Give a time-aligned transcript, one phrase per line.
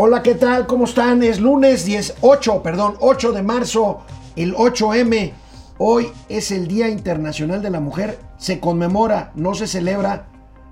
[0.00, 0.68] Hola, ¿qué tal?
[0.68, 1.24] ¿Cómo están?
[1.24, 4.02] Es lunes 10, 8, perdón, 8 de marzo,
[4.36, 5.32] el 8M.
[5.78, 8.20] Hoy es el Día Internacional de la Mujer.
[8.36, 10.28] Se conmemora, no se celebra,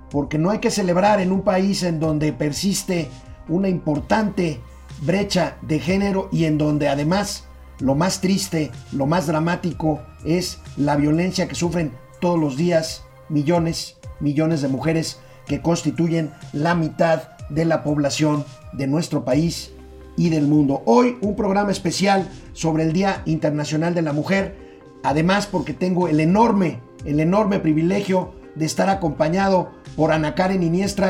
[0.09, 3.09] porque no hay que celebrar en un país en donde persiste
[3.49, 4.61] una importante
[5.01, 7.43] brecha de género y en donde además
[7.79, 11.91] lo más triste, lo más dramático es la violencia que sufren
[12.21, 18.87] todos los días millones, millones de mujeres que constituyen la mitad de la población de
[18.87, 19.71] nuestro país
[20.15, 20.81] y del mundo.
[20.85, 24.55] Hoy un programa especial sobre el Día Internacional de la Mujer,
[25.03, 30.61] además porque tengo el enorme, el enorme privilegio de estar acompañado por Ana Karen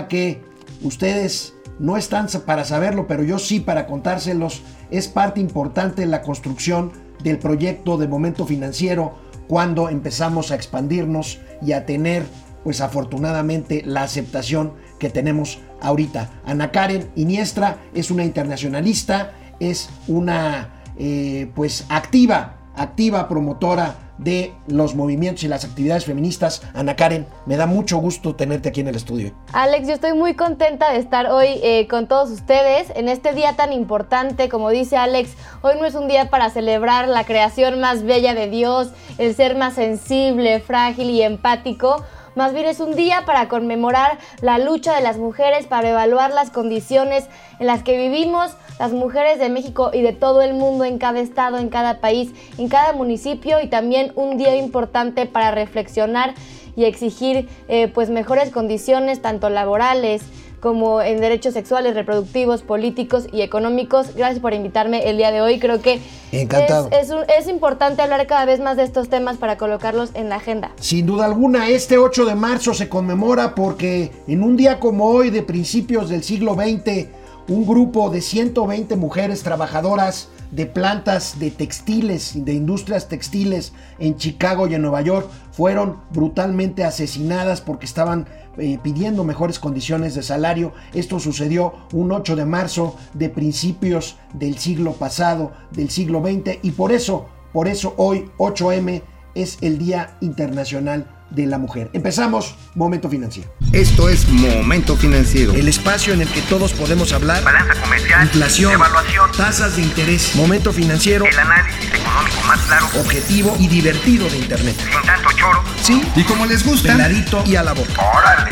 [0.10, 0.42] que
[0.84, 4.62] ustedes no están para saberlo, pero yo sí para contárselos,
[4.92, 6.92] es parte importante en la construcción
[7.24, 9.16] del proyecto de momento financiero
[9.48, 12.26] cuando empezamos a expandirnos y a tener,
[12.64, 16.30] pues afortunadamente, la aceptación que tenemos ahorita.
[16.46, 24.96] Ana Karen Iniestra es una internacionalista, es una, eh, pues, activa, activa promotora de los
[24.96, 26.62] movimientos y las actividades feministas.
[26.74, 29.32] Ana Karen, me da mucho gusto tenerte aquí en el estudio.
[29.54, 33.56] Alex, yo estoy muy contenta de estar hoy eh, con todos ustedes en este día
[33.56, 34.50] tan importante.
[34.50, 35.32] Como dice Alex,
[35.62, 39.56] hoy no es un día para celebrar la creación más bella de Dios, el ser
[39.56, 42.04] más sensible, frágil y empático
[42.38, 46.52] más bien es un día para conmemorar la lucha de las mujeres, para evaluar las
[46.52, 47.28] condiciones
[47.60, 51.20] en las que vivimos las mujeres de México y de todo el mundo, en cada
[51.20, 56.36] estado, en cada país, en cada municipio y también un día importante para reflexionar
[56.76, 60.22] y exigir eh, pues mejores condiciones tanto laborales,
[60.60, 64.16] como en derechos sexuales, reproductivos, políticos y económicos.
[64.16, 65.60] Gracias por invitarme el día de hoy.
[65.60, 66.00] Creo que
[66.32, 70.72] Es, es, importante hablar cada vez más de estos temas para colocarlos en la agenda.
[70.80, 75.30] Sin duda alguna, este 8 de marzo se conmemora porque en un día como hoy,
[75.30, 77.08] de principios del siglo XX,
[77.48, 84.68] un grupo de 120 mujeres trabajadoras de plantas de textiles, de industrias textiles en Chicago
[84.68, 88.28] y en Nueva York fueron brutalmente asesinadas porque estaban
[88.58, 90.74] eh, pidiendo mejores condiciones de salario.
[90.94, 96.72] Esto sucedió un 8 de marzo de principios del siglo pasado, del siglo XX, y
[96.72, 99.04] por eso, por eso hoy 8M
[99.36, 101.90] es el Día Internacional de la mujer.
[101.94, 103.50] Empezamos Momento Financiero.
[103.74, 105.54] Esto es Momento Financiero.
[105.54, 107.44] El espacio en el que todos podemos hablar.
[107.44, 108.24] Balanza comercial.
[108.24, 108.74] Inflación.
[108.74, 109.32] Evaluación.
[109.36, 110.36] Tasas de interés.
[110.36, 111.26] Momento Financiero.
[111.26, 112.88] El análisis económico más claro.
[113.00, 114.76] Objetivo y divertido de Internet.
[114.78, 115.64] Sin tanto choro.
[115.82, 116.02] Sí.
[116.16, 116.94] Y como les gusta.
[116.94, 117.94] Peladito y a la boca.
[118.16, 118.52] Órale.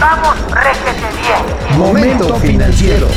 [0.00, 1.78] Vamos, réjete bien.
[1.78, 3.08] Momento Financiero.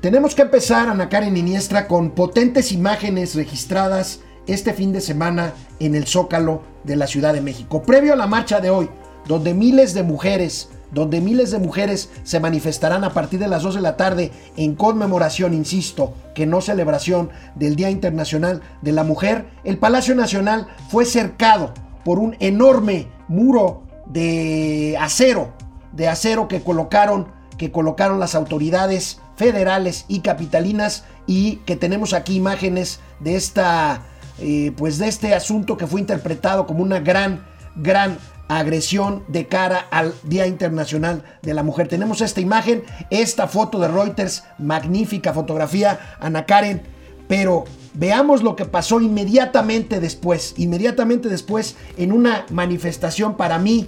[0.00, 5.94] Tenemos que empezar, Ana Karen Iniestra, con potentes imágenes registradas este fin de semana en
[5.94, 7.82] el Zócalo de la Ciudad de México.
[7.82, 8.88] Previo a la marcha de hoy,
[9.26, 13.76] donde miles de mujeres, donde miles de mujeres se manifestarán a partir de las 2
[13.76, 19.46] de la tarde en conmemoración, insisto, que no celebración del Día Internacional de la Mujer,
[19.64, 21.72] el Palacio Nacional fue cercado
[22.04, 25.52] por un enorme muro de acero,
[25.92, 32.36] de acero que colocaron, que colocaron las autoridades federales y capitalinas y que tenemos aquí
[32.36, 34.02] imágenes de esta
[34.38, 37.44] eh, pues de este asunto que fue interpretado como una gran,
[37.76, 38.18] gran
[38.48, 41.88] agresión de cara al Día Internacional de la Mujer.
[41.88, 46.82] Tenemos esta imagen, esta foto de Reuters, magnífica fotografía, Ana Karen,
[47.28, 47.64] pero
[47.94, 53.86] veamos lo que pasó inmediatamente después, inmediatamente después en una manifestación para mí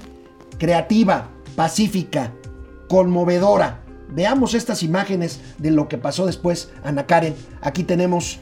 [0.58, 2.32] creativa, pacífica,
[2.88, 3.80] conmovedora.
[4.08, 7.34] Veamos estas imágenes de lo que pasó después, Ana Karen.
[7.60, 8.38] Aquí tenemos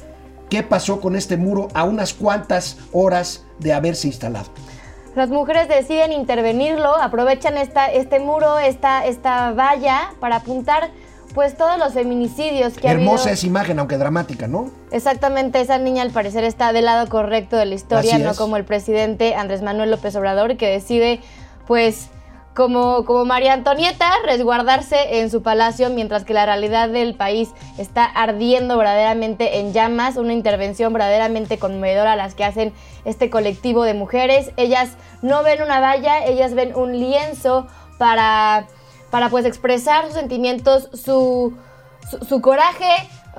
[0.48, 4.50] qué pasó con este muro a unas cuantas horas de haberse instalado.
[5.14, 10.90] Las mujeres deciden intervenirlo, aprovechan esta, este muro, esta, esta valla para apuntar
[11.34, 14.70] pues todos los feminicidios que Hermosa esa imagen, aunque dramática, ¿no?
[14.92, 18.64] Exactamente, esa niña al parecer está del lado correcto de la historia, no como el
[18.64, 21.20] presidente Andrés Manuel López Obrador que decide
[21.66, 22.08] pues
[22.54, 28.04] como, como María Antonieta, resguardarse en su palacio mientras que la realidad del país está
[28.04, 32.72] ardiendo verdaderamente en llamas, una intervención verdaderamente conmovedora a las que hacen
[33.04, 34.52] este colectivo de mujeres.
[34.56, 37.66] Ellas no ven una valla, ellas ven un lienzo
[37.98, 38.66] para,
[39.10, 41.54] para pues expresar sus sentimientos, su,
[42.28, 42.88] su, coraje,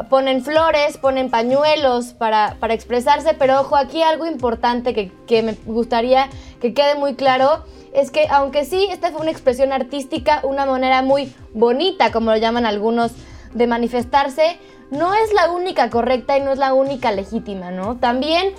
[0.09, 5.53] ponen flores, ponen pañuelos para, para, expresarse, pero ojo, aquí algo importante que, que me
[5.65, 6.29] gustaría
[6.59, 7.63] que quede muy claro
[7.95, 12.37] es que aunque sí, esta fue una expresión artística, una manera muy bonita, como lo
[12.37, 13.11] llaman algunos,
[13.53, 14.59] de manifestarse,
[14.91, 17.95] no es la única correcta y no es la única legítima, ¿no?
[17.95, 18.53] También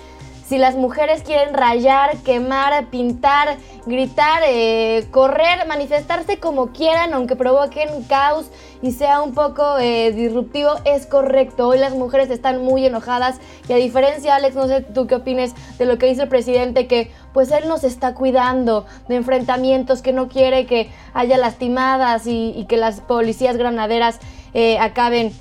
[0.47, 8.03] si las mujeres quieren rayar, quemar, pintar, gritar, eh, correr, manifestarse como quieran, aunque provoquen
[8.03, 8.49] caos
[8.81, 11.67] y sea un poco eh, disruptivo, es correcto.
[11.67, 15.53] Hoy las mujeres están muy enojadas y a diferencia, Alex, no sé tú qué opines
[15.77, 20.13] de lo que dice el presidente, que pues él nos está cuidando de enfrentamientos, que
[20.13, 24.19] no quiere que haya lastimadas y, que las policías granaderas
[24.53, 25.33] eh, acaben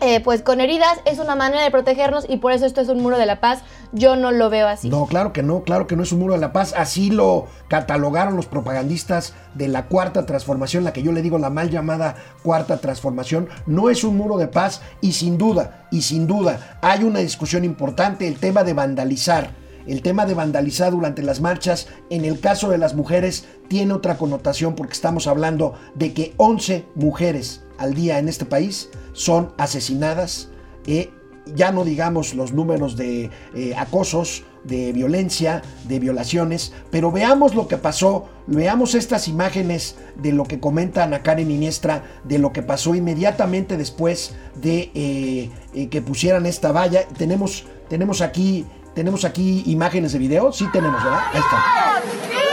[0.00, 3.02] eh, pues con heridas es una manera de protegernos y por eso esto es un
[3.02, 3.62] muro de la paz.
[3.92, 4.88] Yo no lo veo así.
[4.88, 6.74] No, claro que no, claro que no es un muro de la paz.
[6.76, 11.50] Así lo catalogaron los propagandistas de la cuarta transformación, la que yo le digo la
[11.50, 13.48] mal llamada cuarta transformación.
[13.66, 17.64] No es un muro de paz y sin duda, y sin duda, hay una discusión
[17.64, 19.65] importante, el tema de vandalizar.
[19.86, 24.16] El tema de vandalizar durante las marchas, en el caso de las mujeres, tiene otra
[24.16, 30.48] connotación porque estamos hablando de que 11 mujeres al día en este país son asesinadas.
[30.86, 31.10] Eh,
[31.54, 37.68] ya no digamos los números de eh, acosos, de violencia, de violaciones, pero veamos lo
[37.68, 42.62] que pasó, veamos estas imágenes de lo que comenta Ana Karen Iniestra, de lo que
[42.62, 47.06] pasó inmediatamente después de eh, que pusieran esta valla.
[47.16, 48.66] Tenemos, tenemos, aquí,
[48.96, 51.20] tenemos aquí imágenes de video, sí tenemos, ¿verdad?
[51.34, 52.45] Ahí está.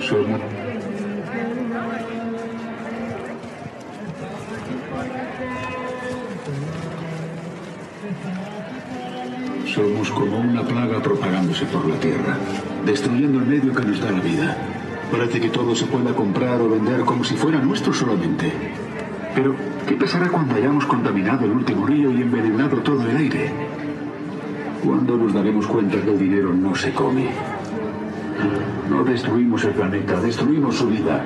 [0.00, 0.40] Somos...
[9.66, 12.36] Somos como una plaga propagándose por la tierra,
[12.86, 14.56] destruyendo el medio que nos da la vida.
[15.10, 18.52] Parece que todo se pueda comprar o vender como si fuera nuestro solamente.
[19.34, 19.56] Pero,
[19.88, 23.50] ¿qué pasará cuando hayamos contaminado el último río y envenenado todo el aire?
[24.84, 27.30] ¿Cuándo nos daremos cuenta que el dinero no se come?
[28.88, 31.24] No destruimos el planeta, destruimos su vida.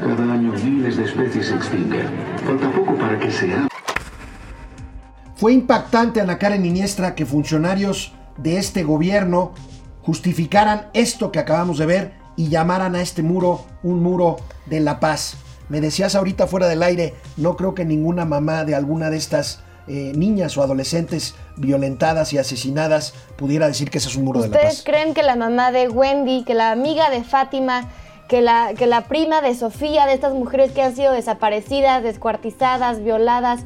[0.00, 2.06] Cada año miles de especies se extinguen.
[2.46, 3.68] Falta poco para que sea.
[5.36, 9.52] Fue impactante, Ana Karen Iniestra, que funcionarios de este gobierno
[10.02, 15.00] justificaran esto que acabamos de ver y llamaran a este muro un muro de la
[15.00, 15.36] paz.
[15.68, 19.62] Me decías ahorita fuera del aire, no creo que ninguna mamá de alguna de estas
[19.88, 24.48] eh, niñas o adolescentes violentadas y asesinadas pudiera decir que ese es un muro de
[24.48, 24.78] la paz.
[24.78, 27.88] ¿Ustedes creen que la mamá de Wendy, que la amiga de Fátima,
[28.28, 33.02] que la, que la prima de Sofía, de estas mujeres que han sido desaparecidas, descuartizadas,
[33.02, 33.62] violadas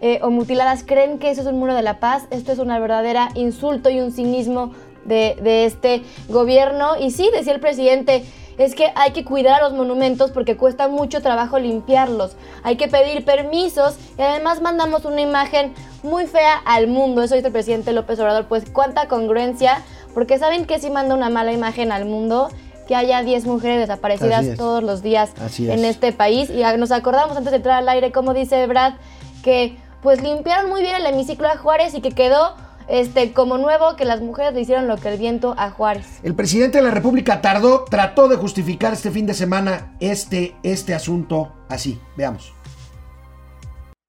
[0.00, 2.24] eh, o mutiladas, creen que eso es un muro de la paz?
[2.30, 4.72] Esto es una verdadera insulto y un cinismo
[5.04, 6.96] de, de este gobierno.
[6.98, 8.24] Y sí, decía el presidente,
[8.58, 12.36] es que hay que cuidar a los monumentos porque cuesta mucho trabajo limpiarlos.
[12.62, 17.22] Hay que pedir permisos y además mandamos una imagen muy fea al mundo.
[17.22, 18.46] Eso dice el presidente López Obrador.
[18.46, 19.82] Pues cuánta congruencia,
[20.14, 22.48] porque saben que si manda una mala imagen al mundo
[22.86, 26.50] que haya 10 mujeres desaparecidas todos los días en este país.
[26.50, 28.94] Y nos acordamos antes de entrar al aire, como dice Brad,
[29.42, 32.54] que pues limpiaron muy bien el hemiciclo de Juárez y que quedó
[32.88, 36.20] este, como nuevo que las mujeres le hicieron lo que el viento a Juárez.
[36.22, 40.94] El presidente de la República tardó, trató de justificar este fin de semana este, este
[40.94, 42.00] asunto así.
[42.16, 42.54] Veamos.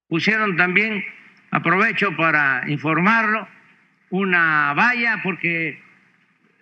[0.07, 1.03] Pusieron también,
[1.51, 3.47] aprovecho para informarlo,
[4.09, 5.81] una valla porque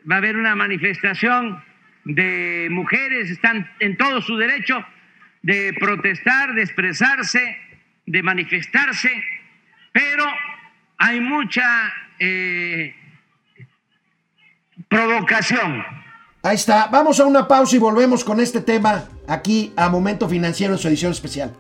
[0.10, 1.64] va a haber una manifestación
[2.06, 4.84] de mujeres, están en todo su derecho
[5.42, 7.58] de protestar, de expresarse,
[8.06, 9.12] de manifestarse,
[9.92, 10.26] pero
[10.98, 12.94] hay mucha eh,
[14.90, 15.84] provocación.
[16.44, 16.88] Ahí está.
[16.88, 20.88] Vamos a una pausa y volvemos con este tema aquí a Momento Financiero en su
[20.88, 21.54] edición especial.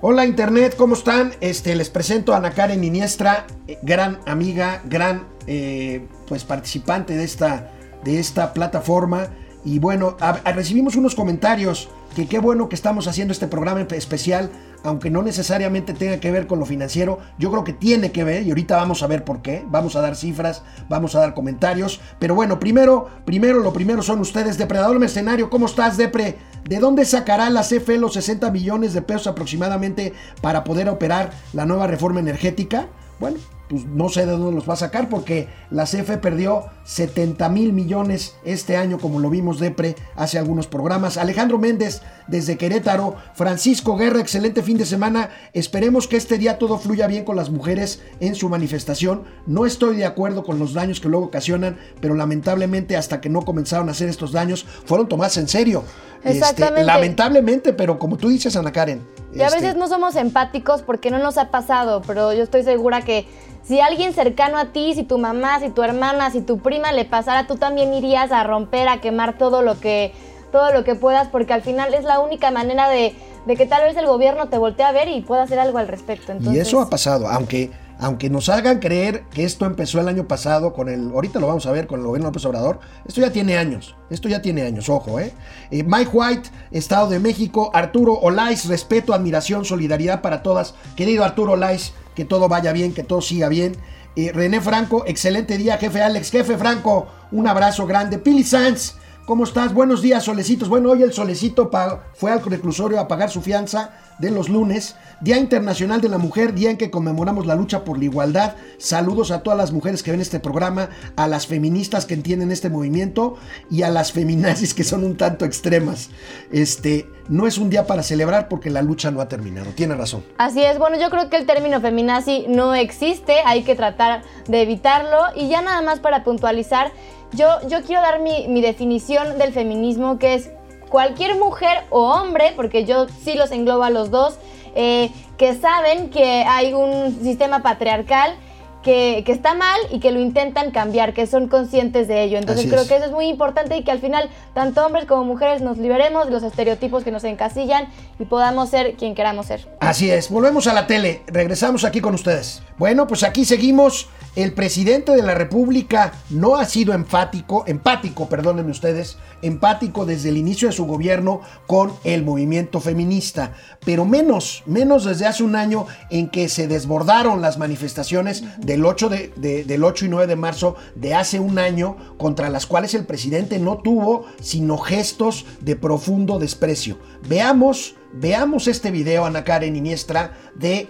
[0.00, 1.32] Hola Internet, ¿cómo están?
[1.40, 7.24] Este, les presento a Ana Karen Iniestra, eh, gran amiga, gran eh, pues participante de
[7.24, 7.72] esta,
[8.04, 9.26] de esta plataforma.
[9.64, 10.16] Y bueno,
[10.54, 14.50] recibimos unos comentarios que qué bueno que estamos haciendo este programa especial,
[14.84, 18.46] aunque no necesariamente tenga que ver con lo financiero, yo creo que tiene que ver
[18.46, 22.00] y ahorita vamos a ver por qué, vamos a dar cifras, vamos a dar comentarios,
[22.18, 26.38] pero bueno, primero, primero lo primero son ustedes, Depredador Mercenario, ¿cómo estás, Depre?
[26.64, 31.66] ¿De dónde sacará la CFE los 60 millones de pesos aproximadamente para poder operar la
[31.66, 32.88] nueva reforma energética?
[33.18, 33.38] Bueno,
[33.68, 37.72] pues no sé de dónde los va a sacar porque la CFE perdió 70 mil
[37.72, 41.16] millones este año, como lo vimos Depre hace algunos programas.
[41.16, 43.16] Alejandro Méndez desde Querétaro.
[43.34, 45.30] Francisco Guerra, excelente fin de semana.
[45.52, 49.24] Esperemos que este día todo fluya bien con las mujeres en su manifestación.
[49.46, 53.42] No estoy de acuerdo con los daños que luego ocasionan, pero lamentablemente hasta que no
[53.42, 55.84] comenzaron a hacer estos daños, fueron tomadas en serio.
[56.18, 56.84] Este, Exactamente.
[56.84, 59.06] lamentablemente, pero como tú dices, Ana Karen.
[59.34, 62.62] Y a este, veces no somos empáticos porque no nos ha pasado, pero yo estoy
[62.64, 63.26] segura que
[63.68, 67.04] si alguien cercano a ti, si tu mamá, si tu hermana, si tu prima le
[67.04, 70.14] pasara, tú también irías a romper, a quemar todo lo que,
[70.50, 73.82] todo lo que puedas, porque al final es la única manera de, de que tal
[73.82, 76.32] vez el gobierno te voltee a ver y pueda hacer algo al respecto.
[76.50, 80.72] Y eso ha pasado, aunque, aunque nos hagan creer que esto empezó el año pasado
[80.72, 83.32] con el, ahorita lo vamos a ver con el gobierno de López Obrador, esto ya
[83.32, 85.34] tiene años, esto ya tiene años, ojo, ¿eh?
[85.70, 90.74] Eh, Mike White, Estado de México, Arturo Olais, respeto, admiración, solidaridad para todas.
[90.96, 93.76] Querido Arturo Olais, que todo vaya bien, que todo siga bien.
[94.16, 98.18] Eh, René Franco, excelente día, jefe Alex, jefe Franco, un abrazo grande.
[98.18, 98.96] Pili Sanz,
[99.28, 99.74] ¿cómo estás?
[99.74, 100.70] Buenos días, solecitos.
[100.70, 101.70] Bueno, hoy el solecito
[102.14, 104.96] fue al reclusorio a pagar su fianza de los lunes.
[105.20, 108.54] Día Internacional de la Mujer, día en que conmemoramos la lucha por la igualdad.
[108.78, 112.70] Saludos a todas las mujeres que ven este programa, a las feministas que entienden este
[112.70, 113.36] movimiento
[113.70, 116.08] y a las feminazis que son un tanto extremas.
[116.50, 119.72] Este, no es un día para celebrar porque la lucha no ha terminado.
[119.72, 120.24] Tiene razón.
[120.38, 124.62] Así es, bueno, yo creo que el término feminazi no existe, hay que tratar de
[124.62, 125.18] evitarlo.
[125.36, 126.92] Y ya nada más para puntualizar,
[127.32, 130.50] yo, yo quiero dar mi, mi definición del feminismo, que es
[130.88, 134.38] cualquier mujer o hombre, porque yo sí los englobo a los dos,
[134.74, 138.34] eh, que saben que hay un sistema patriarcal
[138.82, 142.38] que, que está mal y que lo intentan cambiar, que son conscientes de ello.
[142.38, 142.88] Entonces Así creo es.
[142.88, 146.26] que eso es muy importante y que al final tanto hombres como mujeres nos liberemos
[146.26, 149.68] de los estereotipos que nos encasillan y podamos ser quien queramos ser.
[149.80, 152.62] Así es, volvemos a la tele, regresamos aquí con ustedes.
[152.78, 154.08] Bueno, pues aquí seguimos.
[154.36, 160.36] El presidente de la República no ha sido enfático, empático, perdónenme ustedes, empático desde el
[160.36, 163.54] inicio de su gobierno con el movimiento feminista,
[163.84, 169.08] pero menos, menos desde hace un año en que se desbordaron las manifestaciones del 8,
[169.08, 172.92] de, de- del 8 y 9 de marzo de hace un año, contra las cuales
[172.94, 176.98] el presidente no tuvo sino gestos de profundo desprecio.
[177.26, 180.88] Veamos, veamos este video, Ana Karen Iniestra, de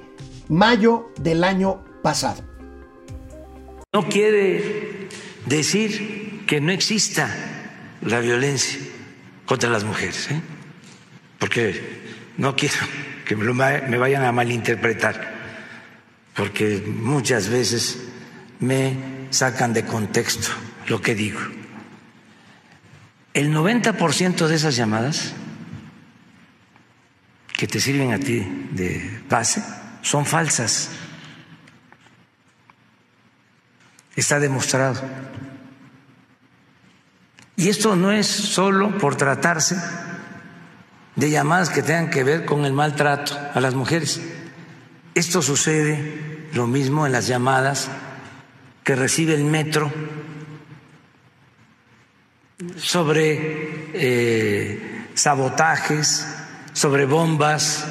[0.48, 2.42] mayo del año pasado.
[3.92, 5.08] No quiere
[5.46, 7.32] decir que no exista
[8.02, 8.80] la violencia
[9.46, 10.40] contra las mujeres, ¿eh?
[11.38, 11.80] porque
[12.36, 12.74] no quiero
[13.24, 15.37] que me, me vayan a malinterpretar,
[16.38, 17.98] porque muchas veces
[18.60, 20.50] me sacan de contexto
[20.86, 21.40] lo que digo.
[23.34, 25.32] El 90% de esas llamadas
[27.56, 29.64] que te sirven a ti de base
[30.02, 30.90] son falsas.
[34.14, 35.02] Está demostrado.
[37.56, 39.76] Y esto no es solo por tratarse
[41.16, 44.37] de llamadas que tengan que ver con el maltrato a las mujeres.
[45.18, 47.88] Esto sucede lo mismo en las llamadas
[48.84, 49.92] que recibe el metro
[52.76, 56.24] sobre eh, sabotajes,
[56.72, 57.84] sobre bombas,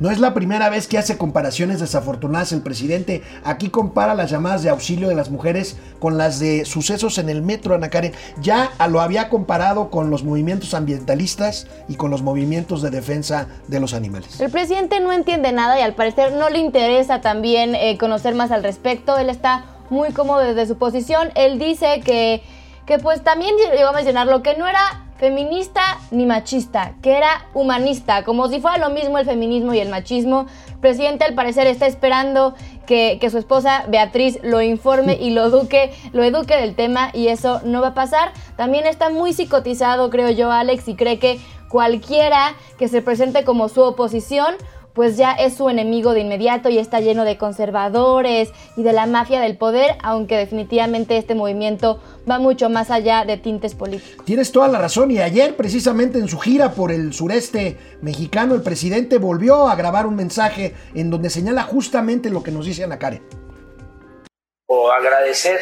[0.00, 3.22] No es la primera vez que hace comparaciones desafortunadas el presidente.
[3.44, 7.42] Aquí compara las llamadas de auxilio de las mujeres con las de sucesos en el
[7.42, 8.12] metro, Ana Karen.
[8.40, 13.78] Ya lo había comparado con los movimientos ambientalistas y con los movimientos de defensa de
[13.78, 14.40] los animales.
[14.40, 18.50] El presidente no entiende nada y al parecer no le interesa también eh, conocer más
[18.50, 19.16] al respecto.
[19.16, 21.30] Él está muy cómodo desde su posición.
[21.36, 22.42] Él dice que,
[22.84, 27.46] que pues también llegó a mencionar lo que no era feminista ni machista, que era
[27.54, 30.46] humanista, como si fuera lo mismo el feminismo y el machismo.
[30.68, 32.54] El presidente al parecer está esperando
[32.86, 37.28] que, que su esposa Beatriz lo informe y lo eduque, lo eduque del tema y
[37.28, 38.32] eso no va a pasar.
[38.56, 43.68] También está muy psicotizado, creo yo, Alex, y cree que cualquiera que se presente como
[43.68, 44.54] su oposición
[44.94, 49.06] pues ya es su enemigo de inmediato y está lleno de conservadores y de la
[49.06, 54.24] mafia del poder, aunque definitivamente este movimiento va mucho más allá de tintes políticos.
[54.24, 58.62] Tienes toda la razón y ayer precisamente en su gira por el sureste mexicano el
[58.62, 62.98] presidente volvió a grabar un mensaje en donde señala justamente lo que nos dice Ana
[62.98, 63.22] Karen.
[64.66, 65.60] o agradecer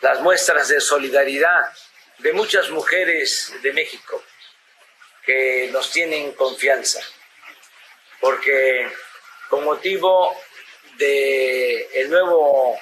[0.00, 1.72] las muestras de solidaridad
[2.18, 4.22] de muchas mujeres de México
[5.24, 7.00] que nos tienen confianza,
[8.20, 8.88] porque
[9.48, 10.36] con motivo
[10.96, 12.78] del el nuevo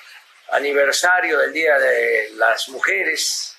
[0.53, 3.57] aniversario del Día de las Mujeres,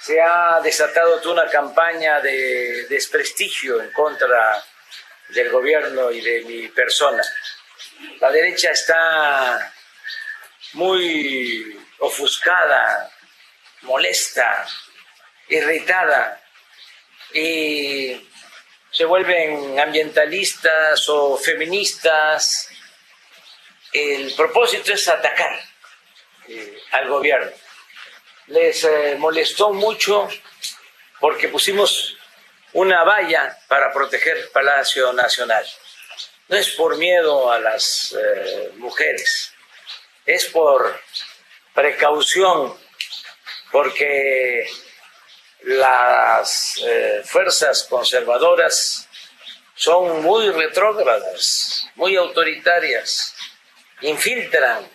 [0.00, 4.64] se ha desatado toda una campaña de desprestigio en contra
[5.28, 7.22] del gobierno y de mi persona.
[8.20, 9.72] La derecha está
[10.74, 13.10] muy ofuscada,
[13.82, 14.66] molesta,
[15.48, 16.40] irritada
[17.32, 18.27] y
[18.90, 22.68] se vuelven ambientalistas o feministas.
[23.92, 25.60] El propósito es atacar
[26.48, 27.50] eh, al gobierno.
[28.48, 30.28] Les eh, molestó mucho
[31.20, 32.16] porque pusimos
[32.72, 35.66] una valla para proteger Palacio Nacional.
[36.48, 39.52] No es por miedo a las eh, mujeres,
[40.24, 40.98] es por
[41.74, 42.74] precaución,
[43.70, 44.66] porque
[45.62, 49.08] las eh, fuerzas conservadoras
[49.74, 53.34] son muy retrógradas, muy autoritarias,
[54.00, 54.88] infiltran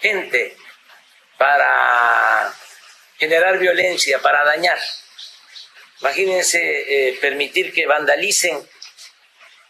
[0.00, 0.56] gente
[1.36, 2.52] para
[3.18, 4.78] generar violencia, para dañar.
[6.00, 8.68] Imagínense eh, permitir que vandalicen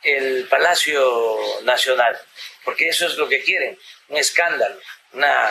[0.03, 2.19] el Palacio Nacional,
[2.65, 3.79] porque eso es lo que quieren,
[4.09, 4.79] un escándalo,
[5.13, 5.51] una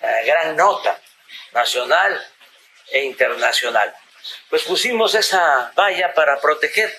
[0.00, 1.00] eh, gran nota
[1.52, 2.20] nacional
[2.90, 3.94] e internacional.
[4.50, 6.90] Pues pusimos esa valla para proteger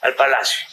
[0.00, 0.66] al Palacio.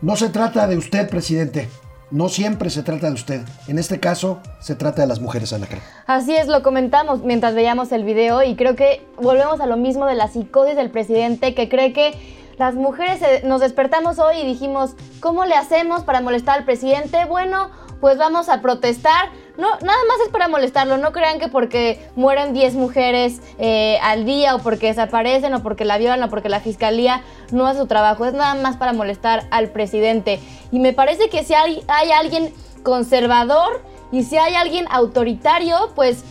[0.00, 1.68] No se trata de usted, presidente.
[2.10, 3.40] No siempre se trata de usted.
[3.66, 5.66] En este caso, se trata de las mujeres, Ana
[6.06, 10.06] Así es, lo comentamos mientras veíamos el video y creo que volvemos a lo mismo
[10.06, 12.12] de la psicosis del presidente que cree que
[12.58, 17.24] las mujeres nos despertamos hoy y dijimos, ¿cómo le hacemos para molestar al presidente?
[17.24, 17.70] Bueno,
[18.04, 19.30] pues vamos a protestar.
[19.56, 20.98] No, nada más es para molestarlo.
[20.98, 25.86] No crean que porque mueren 10 mujeres eh, al día o porque desaparecen o porque
[25.86, 28.26] la violan o porque la fiscalía no hace su trabajo.
[28.26, 30.38] Es nada más para molestar al presidente.
[30.70, 33.80] Y me parece que si hay, hay alguien conservador
[34.12, 36.24] y si hay alguien autoritario, pues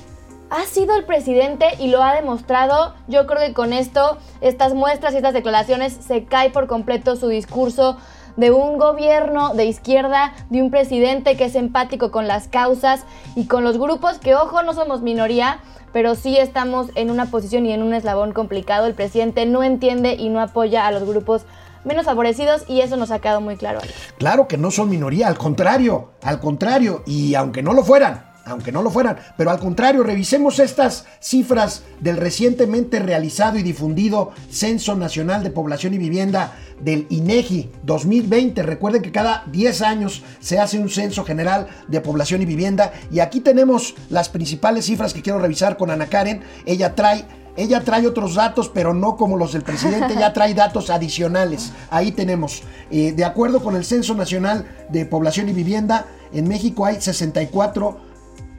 [0.51, 2.94] ha sido el presidente y lo ha demostrado.
[3.08, 7.30] Yo creo que con esto, estas muestras y estas declaraciones, se cae por completo su
[7.30, 7.98] discurso
[8.38, 13.04] de un gobierno de izquierda, de un presidente que es empático con las causas
[13.36, 15.60] y con los grupos que, ojo, no somos minoría,
[15.92, 18.88] pero sí estamos en una posición y en un eslabón complicado.
[18.88, 21.46] El presidente no entiende y no apoya a los grupos
[21.86, 23.80] menos favorecidos y eso nos ha quedado muy claro.
[24.18, 28.71] Claro que no son minoría, al contrario, al contrario, y aunque no lo fueran, aunque
[28.71, 34.95] no lo fueran, pero al contrario, revisemos estas cifras del recientemente realizado y difundido Censo
[34.95, 38.63] Nacional de Población y Vivienda del INEGI 2020.
[38.63, 43.19] Recuerden que cada 10 años se hace un censo general de población y vivienda y
[43.19, 46.41] aquí tenemos las principales cifras que quiero revisar con Ana Karen.
[46.65, 47.25] Ella trae
[47.56, 51.71] ella trae otros datos, pero no como los del presidente, ya trae datos adicionales.
[51.91, 56.84] Ahí tenemos, eh, de acuerdo con el Censo Nacional de Población y Vivienda, en México
[56.84, 58.03] hay 64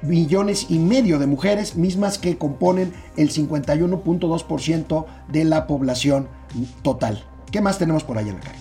[0.05, 6.29] millones y medio de mujeres, mismas que componen el 51.2% de la población
[6.83, 7.25] total.
[7.51, 8.59] ¿Qué más tenemos por ahí en la calle?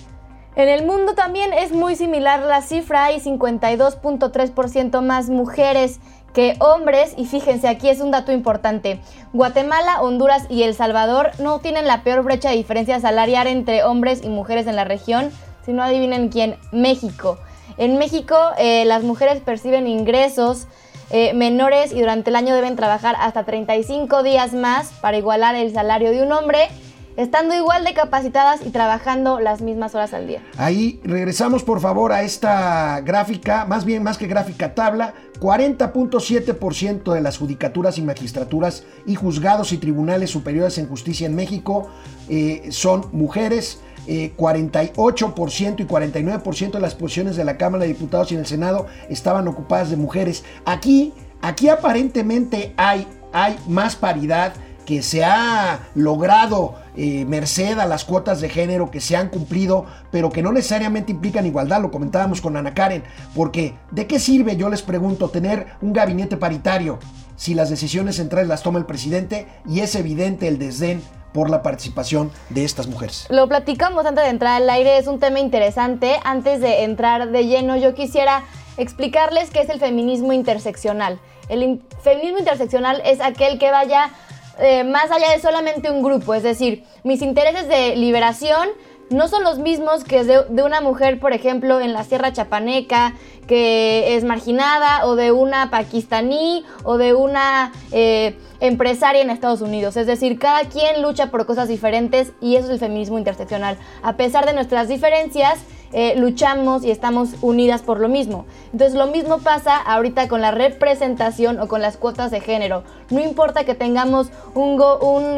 [0.55, 5.99] En el mundo también es muy similar la cifra, hay 52.3% más mujeres
[6.33, 8.99] que hombres, y fíjense, aquí es un dato importante,
[9.33, 14.21] Guatemala, Honduras y El Salvador no tienen la peor brecha de diferencia salarial entre hombres
[14.23, 15.31] y mujeres en la región,
[15.65, 17.37] si no adivinen quién, México.
[17.77, 20.67] En México eh, las mujeres perciben ingresos
[21.15, 25.71] eh, menores y durante el año deben trabajar hasta 35 días más para igualar el
[25.71, 26.69] salario de un hombre,
[27.17, 30.41] estando igual de capacitadas y trabajando las mismas horas al día.
[30.57, 37.21] Ahí regresamos por favor a esta gráfica, más bien más que gráfica tabla, 40.7% de
[37.21, 41.89] las judicaturas y magistraturas y juzgados y tribunales superiores en justicia en México
[42.27, 43.81] eh, son mujeres.
[44.07, 48.47] 48% eh, y 49% de las posiciones de la Cámara de Diputados y en el
[48.47, 50.43] Senado estaban ocupadas de mujeres.
[50.65, 54.53] Aquí, aquí aparentemente hay, hay más paridad
[54.85, 59.85] que se ha logrado eh, merced a las cuotas de género que se han cumplido,
[60.11, 64.57] pero que no necesariamente implican igualdad, lo comentábamos con Ana Karen, porque ¿de qué sirve,
[64.57, 66.99] yo les pregunto, tener un gabinete paritario
[67.35, 71.01] si las decisiones centrales las toma el presidente y es evidente el desdén
[71.33, 73.25] por la participación de estas mujeres.
[73.29, 76.19] Lo platicamos antes de entrar al aire, es un tema interesante.
[76.23, 78.43] Antes de entrar de lleno, yo quisiera
[78.77, 81.19] explicarles qué es el feminismo interseccional.
[81.49, 84.11] El feminismo interseccional es aquel que vaya
[84.59, 88.69] eh, más allá de solamente un grupo, es decir, mis intereses de liberación
[89.13, 93.13] no son los mismos que de, una mujer, por ejemplo, en la Sierra Chapaneca,
[93.47, 99.97] que es marginada, o de una pakistaní, o de una eh, empresaria en Estados Unidos.
[99.97, 103.77] Es decir, cada quien lucha por cosas diferentes y eso es el feminismo interseccional.
[104.01, 105.59] A pesar de nuestras diferencias,
[105.95, 108.45] eh, luchamos y estamos unidas por lo mismo.
[108.71, 112.83] Entonces lo mismo pasa ahorita con la representación o con las cuotas de género.
[113.11, 114.75] No importa que tengamos un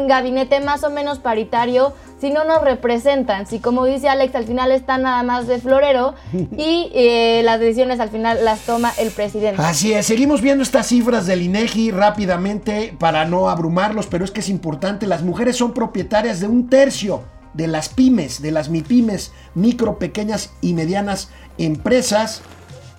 [0.06, 4.70] gabinete más o menos paritario, si no nos representan, si como dice Alex, al final
[4.70, 6.14] están nada más de florero
[6.56, 9.60] y eh, las decisiones al final las toma el presidente.
[9.60, 14.40] Así es, seguimos viendo estas cifras del INEGI rápidamente para no abrumarlos, pero es que
[14.40, 17.22] es importante, las mujeres son propietarias de un tercio
[17.54, 22.42] de las pymes, de las MIPYMES, micro, pequeñas y medianas empresas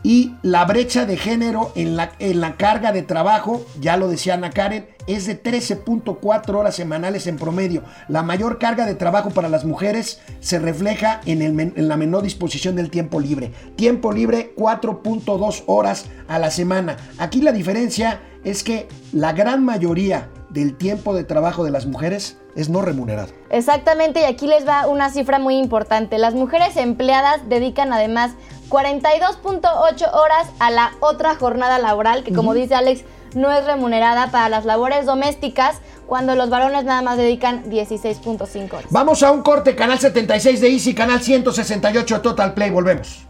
[0.07, 4.35] y la brecha de género en la, en la carga de trabajo, ya lo decía
[4.35, 7.83] Ana Karen, es de 13.4 horas semanales en promedio.
[8.07, 12.77] La mayor carga de trabajo para las mujeres se refleja en, en la menor disposición
[12.77, 13.51] del tiempo libre.
[13.75, 16.95] Tiempo libre 4.2 horas a la semana.
[17.17, 22.37] Aquí la diferencia es que la gran mayoría del tiempo de trabajo de las mujeres
[22.55, 23.33] es no remunerado.
[23.49, 26.17] Exactamente, y aquí les va una cifra muy importante.
[26.17, 28.31] Las mujeres empleadas dedican además
[28.69, 33.03] 42.8 horas a la otra jornada laboral, que como dice Alex,
[33.35, 38.85] no es remunerada para las labores domésticas, cuando los varones nada más dedican 16.5 horas.
[38.89, 43.25] Vamos a un corte, canal 76 de Easy, canal 168 Total Play, volvemos.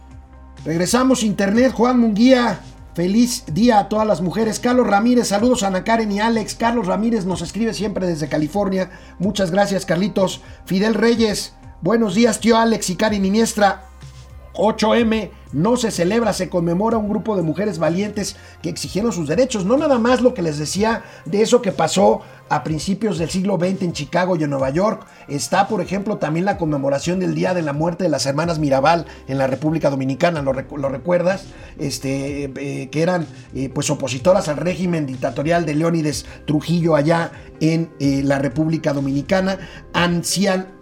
[0.64, 2.60] Regresamos, Internet, Juan Munguía.
[2.94, 4.58] Feliz día a todas las mujeres.
[4.58, 6.56] Carlos Ramírez, saludos a Ana Karen y Alex.
[6.56, 8.90] Carlos Ramírez nos escribe siempre desde California.
[9.20, 10.40] Muchas gracias, Carlitos.
[10.64, 13.84] Fidel Reyes, buenos días, tío Alex y Karen Iniestra.
[14.58, 19.64] 8M no se celebra, se conmemora un grupo de mujeres valientes que exigieron sus derechos.
[19.64, 23.58] No nada más lo que les decía de eso que pasó a principios del siglo
[23.58, 25.06] XX en Chicago y en Nueva York.
[25.28, 29.06] Está, por ejemplo, también la conmemoración del Día de la Muerte de las Hermanas Mirabal
[29.26, 31.46] en la República Dominicana, ¿lo, recuerdas?
[31.78, 37.90] Este, eh, que eran eh, pues opositoras al régimen dictatorial de Leónides Trujillo allá en
[38.00, 39.58] eh, la República Dominicana.
[39.92, 40.77] Ancian,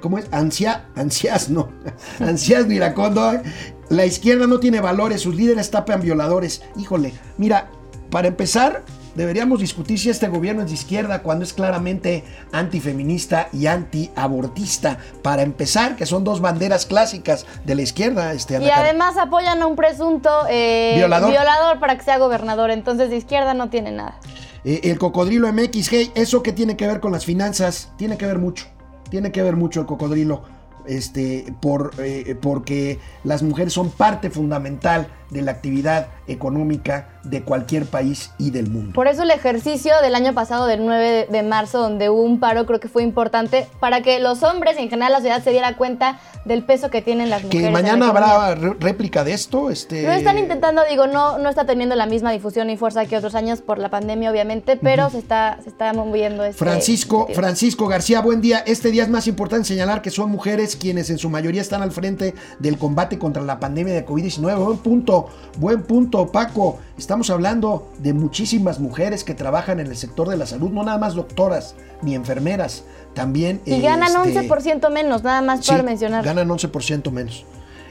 [0.00, 0.26] ¿Cómo es?
[0.32, 1.68] Ansia, ansias, no.
[2.20, 3.40] Ansias Miracondo.
[3.88, 6.62] La izquierda no tiene valores, sus líderes tapan violadores.
[6.76, 7.68] Híjole, mira,
[8.10, 8.82] para empezar,
[9.14, 14.98] deberíamos discutir si este gobierno es de izquierda cuando es claramente antifeminista y antiabortista.
[15.22, 18.32] Para empezar, que son dos banderas clásicas de la izquierda.
[18.32, 21.78] Este, y además apoyan a un presunto eh, ¿Violador?
[21.78, 22.70] para que sea gobernador.
[22.70, 24.18] Entonces de izquierda no tiene nada.
[24.64, 27.92] Eh, el cocodrilo MX, hey, ¿eso qué tiene que ver con las finanzas?
[27.96, 28.66] Tiene que ver mucho
[29.10, 30.42] tiene que ver mucho el cocodrilo
[30.86, 37.86] este, por, eh, porque las mujeres son parte fundamental de la actividad económica de cualquier
[37.86, 38.92] país y del mundo.
[38.94, 42.66] Por eso el ejercicio del año pasado, del 9 de marzo, donde hubo un paro,
[42.66, 45.76] creo que fue importante para que los hombres y en general la sociedad se diera
[45.76, 47.66] cuenta del peso que tienen las mujeres.
[47.66, 49.70] Que mañana habrá réplica de esto.
[49.70, 50.02] Este...
[50.02, 53.34] Lo están intentando, digo, no, no está teniendo la misma difusión y fuerza que otros
[53.34, 58.20] años por la pandemia, obviamente, pero se, está, se está moviendo este Francisco, Francisco García,
[58.20, 58.58] buen día.
[58.66, 61.90] Este día es más importante señalar que son mujeres quienes en su mayoría están al
[61.90, 64.64] frente del combate contra la pandemia de COVID-19.
[64.64, 65.15] Buen punto,
[65.58, 66.78] buen punto, Paco.
[66.98, 70.98] Estamos hablando de muchísimas mujeres que trabajan en el sector de la salud, no nada
[70.98, 73.60] más doctoras ni enfermeras, también...
[73.64, 76.24] Y ganan 11% este, menos, nada más por mencionar.
[76.24, 77.44] Ganan 11% menos.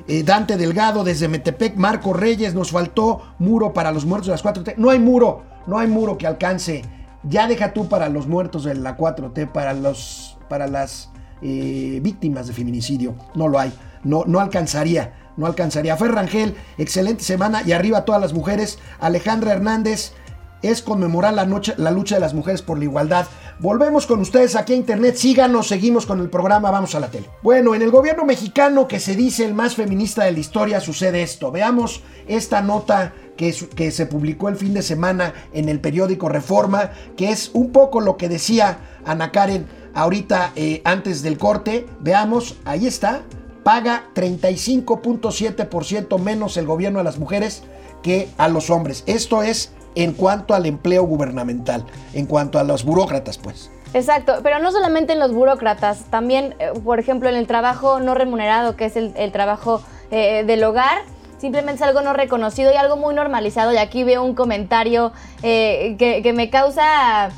[0.07, 4.43] Eh, Dante Delgado desde Metepec, Marco Reyes, nos faltó muro para los muertos de las
[4.43, 4.75] 4T.
[4.77, 6.83] No hay muro, no hay muro que alcance.
[7.23, 11.09] Ya deja tú para los muertos de la 4T, para, los, para las
[11.41, 13.15] eh, víctimas de feminicidio.
[13.33, 15.97] No lo hay, no, no alcanzaría no alcanzaría.
[15.97, 18.79] Ferrangel, excelente semana y arriba todas las mujeres.
[18.99, 20.13] Alejandra Hernández,
[20.61, 23.27] es conmemorar la, noche, la lucha de las mujeres por la igualdad.
[23.59, 27.29] Volvemos con ustedes aquí a internet, síganos, seguimos con el programa, vamos a la tele.
[27.41, 31.21] Bueno, en el gobierno mexicano que se dice el más feminista de la historia sucede
[31.21, 31.51] esto.
[31.51, 36.91] Veamos esta nota que, que se publicó el fin de semana en el periódico Reforma,
[37.15, 41.85] que es un poco lo que decía Ana Karen ahorita eh, antes del corte.
[42.01, 43.21] Veamos, ahí está
[43.65, 47.63] paga 35.7% menos el gobierno a las mujeres
[48.04, 49.04] que a los hombres.
[49.08, 53.71] Esto es en cuanto al empleo gubernamental, en cuanto a los burócratas, pues.
[53.95, 58.13] Exacto, pero no solamente en los burócratas, también, eh, por ejemplo, en el trabajo no
[58.13, 60.99] remunerado, que es el, trabajo eh, del hogar,
[61.39, 63.73] simplemente es algo no reconocido y algo muy normalizado.
[63.73, 67.32] Y aquí veo un comentario eh, que, me causa,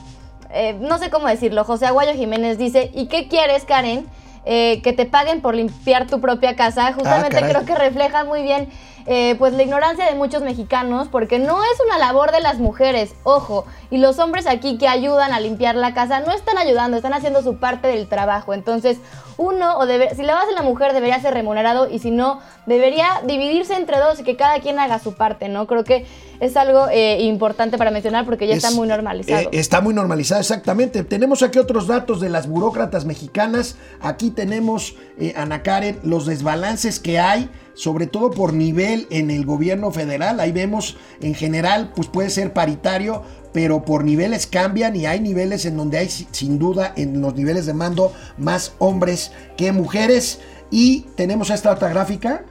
[0.82, 4.06] no sé cómo decirlo, José Aguayo Jiménez dice, ¿y qué quieres, Karen?
[4.50, 8.44] Eh, que te paguen por limpiar tu propia casa, justamente ah, creo que refleja muy
[8.44, 8.70] bien
[9.06, 13.14] eh, pues la ignorancia de muchos mexicanos, porque no es una labor de las mujeres,
[13.24, 17.14] ojo, y los hombres aquí que ayudan a limpiar la casa no están ayudando, están
[17.14, 18.54] haciendo su parte del trabajo.
[18.54, 19.00] Entonces,
[19.38, 23.22] uno, o debe, si lo hace la mujer, debería ser remunerado, y si no, debería
[23.26, 25.68] dividirse entre dos y que cada quien haga su parte, ¿no?
[25.68, 26.06] Creo que
[26.40, 29.50] es algo eh, importante para mencionar porque ya está muy normalizado.
[29.52, 31.04] está muy normalizado, exactamente.
[31.04, 33.78] Tenemos aquí otros datos de las burócratas mexicanas.
[34.02, 34.96] Aquí tenemos,
[35.36, 40.40] Ana Karen, los desbalances que hay sobre todo por nivel en el gobierno federal.
[40.40, 43.22] Ahí vemos en general, pues puede ser paritario,
[43.58, 47.66] pero por niveles cambian y hay niveles en donde hay sin duda en los niveles
[47.66, 50.42] de mando más hombres que mujeres.
[50.70, 52.46] Y tenemos esta otra gráfica.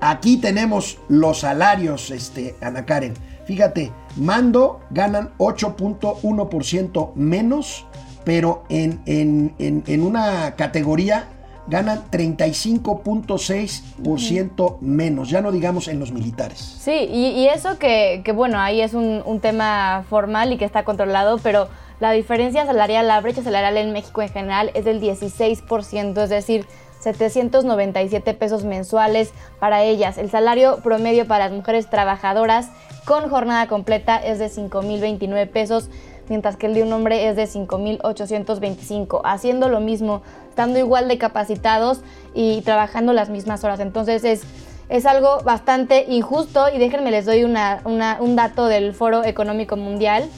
[0.00, 3.14] Aquí tenemos los salarios, este, Ana Karen.
[3.44, 7.84] Fíjate, mando ganan 8.1% menos,
[8.22, 11.26] pero en, en, una categoría
[11.66, 16.58] ganan 35.6% menos, ya no digamos en los militares.
[16.58, 21.38] Sí, y, eso que, bueno, ahí es un, un, tema formal y que está controlado,
[21.38, 21.68] pero
[22.00, 26.66] la diferencia salarial, la brecha salarial en México en general es del 16%, es decir,
[27.04, 30.18] 797 pesos mensuales para ellas.
[30.18, 32.70] El salario promedio para las mujeres trabajadoras
[33.04, 35.90] con jornada completa es de 5.029 pesos,
[36.28, 41.18] mientras que el de un hombre es de 5.825, haciendo lo mismo, estando igual de
[41.18, 42.00] capacitados
[42.34, 43.80] y trabajando las mismas horas.
[43.80, 44.42] Entonces es,
[44.88, 50.28] es algo bastante injusto y déjenme les doy una, un dato del Foro Económico Mundial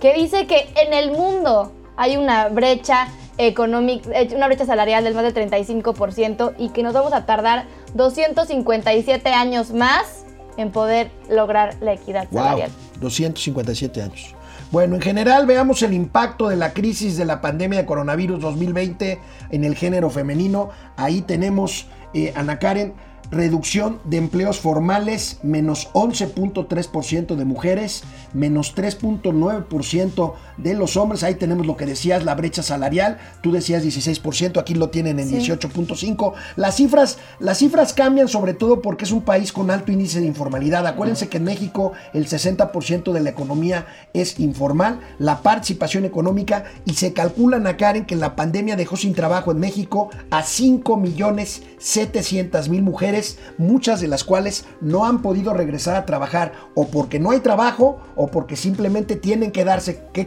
[0.00, 5.14] que dice que en el mundo hay una brecha económica, eh, una brecha salarial del
[5.14, 10.24] más del 35% y que nos vamos a tardar 257 años más
[10.56, 12.70] en poder lograr la equidad salarial.
[13.00, 14.34] 257 años.
[14.70, 19.18] Bueno, en general veamos el impacto de la crisis de la pandemia de coronavirus 2020
[19.50, 20.68] en el género femenino.
[20.96, 22.92] Ahí tenemos, eh, Ana Karen,
[23.30, 28.04] reducción de empleos formales, menos 11.3% de mujeres,
[28.34, 31.22] menos 3.9% de los hombres.
[31.22, 33.18] Ahí tenemos lo que decías, la brecha salarial.
[33.42, 36.34] Tú decías 16%, aquí lo tienen en 18.5%.
[36.56, 40.26] Las cifras, las cifras cambian sobre todo porque es un país con alto índice de
[40.26, 40.86] informalidad.
[40.86, 46.94] Acuérdense que en México el 60% de la economía es informal, la participación económica y
[46.94, 51.62] se calculan a Karen que la pandemia dejó sin trabajo en México a 5 millones
[51.78, 57.18] 700 mil mujeres, muchas de las cuales no han podido regresar a trabajar o porque
[57.18, 60.26] no hay trabajo o porque simplemente tienen que, darse, que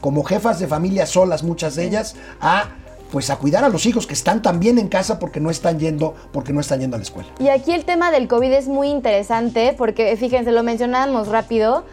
[0.00, 2.68] como jefas de familia solas, muchas de ellas, a
[3.10, 6.14] pues a cuidar a los hijos que están también en casa porque no están yendo,
[6.32, 7.28] porque no están yendo a la escuela.
[7.38, 11.84] Y aquí el tema del COVID es muy interesante porque fíjense, lo mencionábamos rápido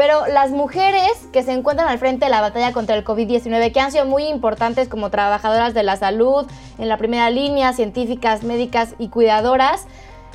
[0.00, 3.80] pero las mujeres que se encuentran al frente de la batalla contra el COVID-19, que
[3.80, 6.46] han sido muy importantes como trabajadoras de la salud,
[6.78, 9.84] en la primera línea, científicas, médicas y cuidadoras,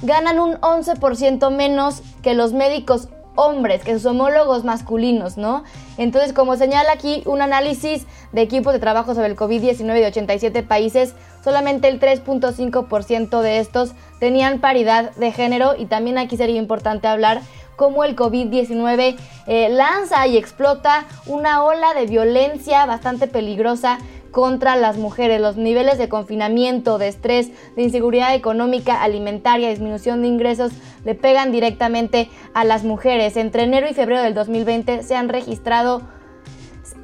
[0.03, 5.63] ganan un 11% menos que los médicos hombres, que sus homólogos masculinos, ¿no?
[5.97, 10.63] Entonces, como señala aquí un análisis de equipos de trabajo sobre el COVID-19 de 87
[10.63, 17.07] países, solamente el 3.5% de estos tenían paridad de género y también aquí sería importante
[17.07, 17.41] hablar
[17.75, 19.15] cómo el COVID-19
[19.47, 23.99] eh, lanza y explota una ola de violencia bastante peligrosa
[24.35, 25.39] contra las mujeres.
[25.39, 30.73] Los niveles de confinamiento, de estrés, de inseguridad económica, alimentaria, disminución de ingresos
[31.05, 33.37] le pegan directamente a las mujeres.
[33.37, 36.01] Entre enero y febrero del 2020 se han registrado,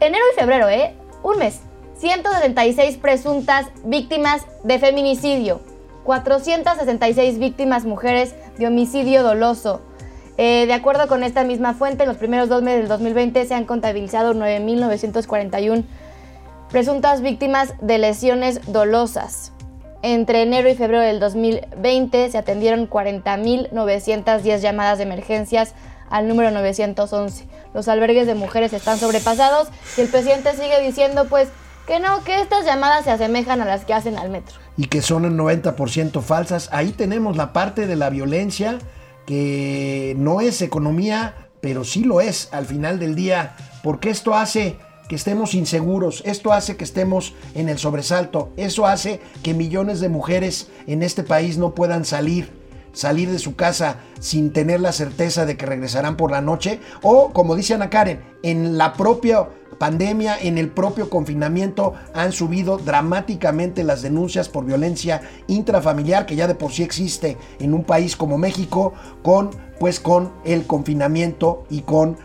[0.01, 0.93] enero y febrero, ¿eh?
[1.23, 1.61] Un mes,
[1.99, 5.61] 176 presuntas víctimas de feminicidio,
[6.03, 9.79] 466 víctimas mujeres de homicidio doloso,
[10.37, 13.53] eh, de acuerdo con esta misma fuente, en los primeros dos meses del 2020 se
[13.53, 15.85] han contabilizado 9.941
[16.71, 19.51] presuntas víctimas de lesiones dolosas.
[20.03, 25.73] Entre enero y febrero del 2020 se atendieron 40.910 llamadas de emergencias
[26.10, 27.45] al número 911.
[27.73, 31.49] Los albergues de mujeres están sobrepasados y el presidente sigue diciendo pues
[31.86, 34.55] que no, que estas llamadas se asemejan a las que hacen al metro.
[34.77, 36.69] Y que son el 90% falsas.
[36.71, 38.79] Ahí tenemos la parte de la violencia
[39.25, 44.77] que no es economía, pero sí lo es al final del día, porque esto hace
[45.12, 50.08] que estemos inseguros, esto hace que estemos en el sobresalto, eso hace que millones de
[50.08, 52.50] mujeres en este país no puedan salir,
[52.93, 57.34] salir de su casa sin tener la certeza de que regresarán por la noche, o
[57.34, 63.84] como dice Ana Karen, en la propia pandemia, en el propio confinamiento, han subido dramáticamente
[63.84, 68.38] las denuncias por violencia intrafamiliar, que ya de por sí existe en un país como
[68.38, 68.93] México,
[69.24, 69.50] con
[69.82, 72.19] pues con el confinamiento y con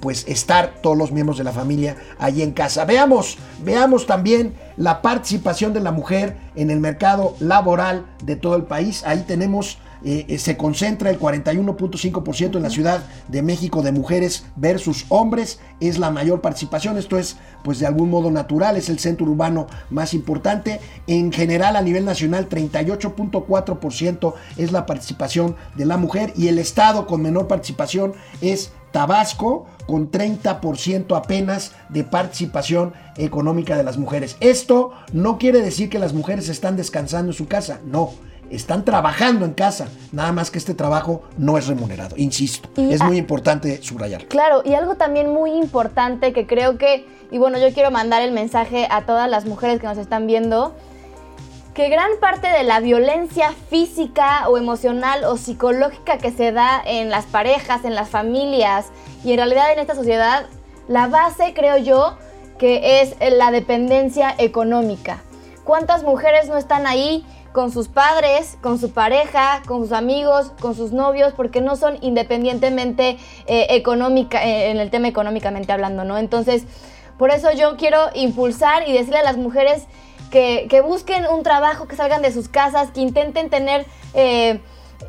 [0.00, 2.84] pues estar todos los miembros de la familia allí en casa.
[2.84, 8.64] Veamos, veamos también la participación de la mujer en el mercado laboral de todo el
[8.64, 9.02] país.
[9.04, 14.44] Ahí tenemos eh, eh, se concentra el 41.5% en la Ciudad de México de mujeres
[14.54, 18.98] versus hombres, es la mayor participación, esto es pues de algún modo natural, es el
[18.98, 25.96] centro urbano más importante, en general a nivel nacional 38.4% es la participación de la
[25.96, 33.76] mujer y el estado con menor participación es Tabasco con 30% apenas de participación económica
[33.76, 34.38] de las mujeres.
[34.40, 38.12] Esto no quiere decir que las mujeres están descansando en su casa, no
[38.48, 43.18] están trabajando en casa, nada más que este trabajo no es remunerado, insisto, es muy
[43.18, 44.24] importante subrayar.
[44.28, 48.32] Claro, y algo también muy importante que creo que, y bueno, yo quiero mandar el
[48.32, 50.74] mensaje a todas las mujeres que nos están viendo,
[51.76, 57.10] que gran parte de la violencia física o emocional o psicológica que se da en
[57.10, 58.86] las parejas, en las familias
[59.22, 60.46] y en realidad en esta sociedad,
[60.88, 62.16] la base, creo yo,
[62.58, 65.22] que es la dependencia económica.
[65.64, 70.74] ¿Cuántas mujeres no están ahí con sus padres, con su pareja, con sus amigos, con
[70.74, 76.16] sus novios, porque no son independientemente eh, económica, eh, en el tema económicamente hablando, ¿no?
[76.16, 76.64] Entonces,
[77.18, 79.86] por eso yo quiero impulsar y decirle a las mujeres
[80.68, 84.60] que, busquen un trabajo, que salgan de sus casas, que intenten tener eh,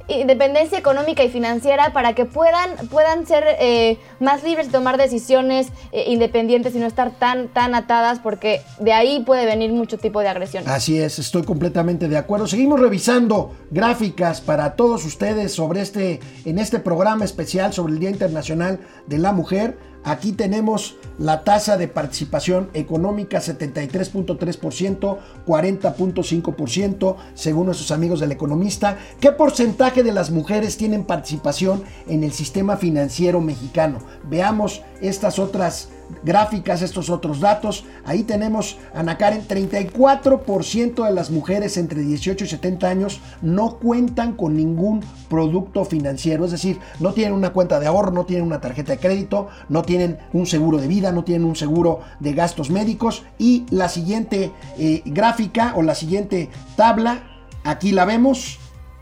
[0.08, 5.68] independencia económica y financiera para que puedan, puedan ser eh, más libres de tomar decisiones
[5.92, 10.22] eh, independientes y no estar tan, tan atadas, porque de ahí puede venir mucho tipo
[10.22, 10.64] de agresión.
[10.68, 12.48] Así es, estoy completamente de acuerdo.
[12.48, 18.10] Seguimos revisando gráficas para todos ustedes sobre este, en este programa especial sobre el Día
[18.10, 19.78] Internacional de la Mujer.
[20.04, 28.98] Aquí tenemos la tasa de participación económica 73.3%, 40.5% según nuestros amigos del economista.
[29.20, 34.00] ¿Qué porcentaje de las mujeres tienen participación en el sistema financiero mexicano?
[34.30, 35.90] Veamos estas otras
[36.24, 37.86] gráficas, estos otros datos.
[38.06, 44.34] Ahí tenemos, Ana Karen, 34% de las mujeres entre 18 y 70 años no cuentan
[44.34, 48.62] con ningún producto financiero, es decir, no tienen una cuenta de ahorro, no tienen una
[48.62, 52.70] tarjeta de crédito, no tienen un seguro de vida, no tienen un seguro de gastos
[52.70, 53.24] médicos.
[53.38, 57.24] Y la siguiente eh, gráfica o la siguiente tabla,
[57.64, 58.60] aquí la vemos,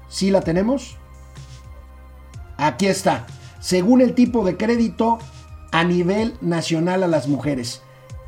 [0.10, 0.98] ¿sí la tenemos?
[2.58, 3.26] Aquí está.
[3.60, 5.20] Según el tipo de crédito,
[5.76, 7.82] a nivel nacional a las mujeres.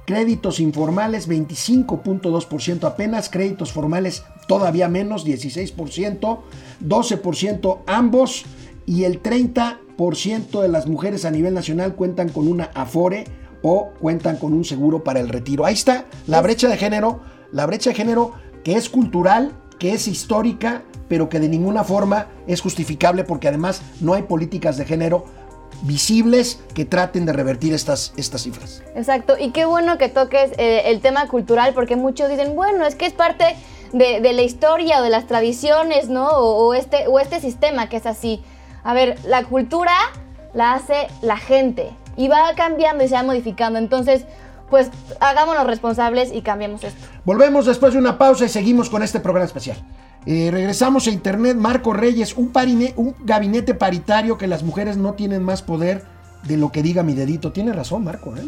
[0.05, 6.39] Créditos informales 25.2% apenas, créditos formales todavía menos 16%,
[6.85, 8.43] 12% ambos
[8.85, 13.23] y el 30% de las mujeres a nivel nacional cuentan con una Afore
[13.61, 15.65] o cuentan con un seguro para el retiro.
[15.65, 17.21] Ahí está la brecha de género,
[17.53, 18.33] la brecha de género
[18.65, 23.81] que es cultural, que es histórica, pero que de ninguna forma es justificable porque además
[24.01, 25.23] no hay políticas de género
[25.83, 28.83] visibles que traten de revertir estas, estas cifras.
[28.95, 32.95] Exacto, y qué bueno que toques eh, el tema cultural, porque muchos dicen, bueno, es
[32.95, 33.55] que es parte
[33.93, 36.27] de, la historia o de las tradiciones, ¿no?
[36.27, 38.41] O, este, o este sistema que es así.
[38.83, 39.93] A ver, la cultura
[40.53, 43.79] la hace la gente y va cambiando y se va modificando.
[43.79, 44.25] Entonces,
[44.69, 46.99] pues hagámonos responsables y cambiemos esto.
[47.23, 49.77] Volvemos después de una pausa y seguimos con este programa especial.
[50.29, 51.55] Eh, regresamos a Internet.
[51.55, 52.51] Marco Reyes, un,
[52.97, 56.03] un gabinete paritario que las mujeres no tienen más poder
[56.43, 57.53] de lo que diga mi dedito.
[57.53, 58.35] Tiene razón, Marco.
[58.35, 58.45] ¿eh?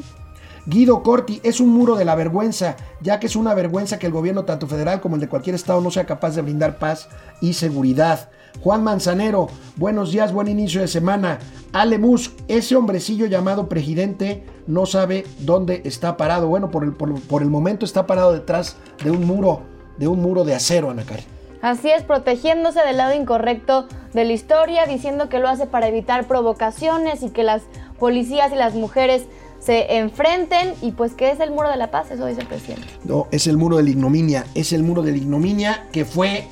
[0.65, 4.11] Guido Corti, es un muro de la vergüenza, ya que es una vergüenza que el
[4.11, 7.07] gobierno, tanto federal como el de cualquier estado, no sea capaz de brindar paz
[7.39, 8.29] y seguridad.
[8.61, 11.39] Juan Manzanero, buenos días, buen inicio de semana.
[11.71, 16.49] Ale Musk, ese hombrecillo llamado presidente no sabe dónde está parado.
[16.49, 19.61] Bueno, por el, por, el momento está parado detrás de un muro,
[19.97, 21.23] de un muro de acero, Anacari.
[21.61, 26.25] Así es, protegiéndose del lado incorrecto de la historia, diciendo que lo hace para evitar
[26.25, 27.63] provocaciones y que las
[27.99, 29.25] policías y las mujeres
[29.59, 32.87] se enfrenten y pues que es el muro de la paz, eso dice el presidente.
[33.03, 36.47] No, es el muro de la ignominia, es el muro de la ignominia que fue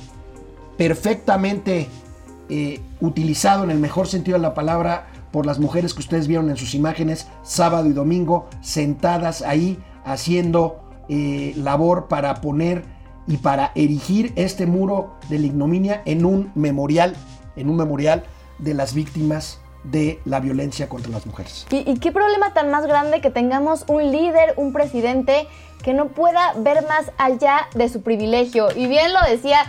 [0.76, 1.88] perfectamente
[2.50, 6.50] eh, utilizado en el mejor sentido de la palabra por las mujeres que ustedes vieron
[6.50, 12.84] en sus imágenes sábado y domingo sentadas ahí haciendo eh, labor para poner
[13.28, 17.14] y para erigir este muro de la ignominia en un memorial,
[17.56, 18.24] en un memorial
[18.58, 21.66] de las víctimas de la violencia contra las mujeres.
[21.70, 25.46] ¿Y, qué problema tan más grande que tengamos un líder, un presidente
[25.82, 28.68] que no pueda ver más allá de su privilegio?
[28.74, 29.60] Y bien lo decía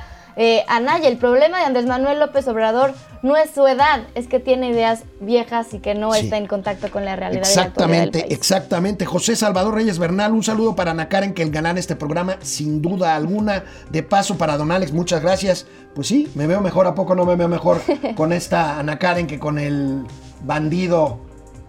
[0.42, 4.40] eh, Anaya, el problema de Andrés Manuel López Obrador no es su edad, es que
[4.40, 7.42] tiene ideas viejas y que no está en contacto con la realidad.
[7.42, 9.06] Exactamente, exactamente.
[9.06, 12.82] José Salvador Reyes Bernal, un saludo para Ana Karen, que el ganar este programa, sin
[12.82, 13.66] duda alguna.
[13.90, 15.68] De paso para Don Alex, muchas gracias.
[15.94, 17.82] Pues sí, me veo mejor, ¿a poco no me veo mejor
[18.16, 20.06] con esta Ana Karen que con el
[20.46, 21.20] bandido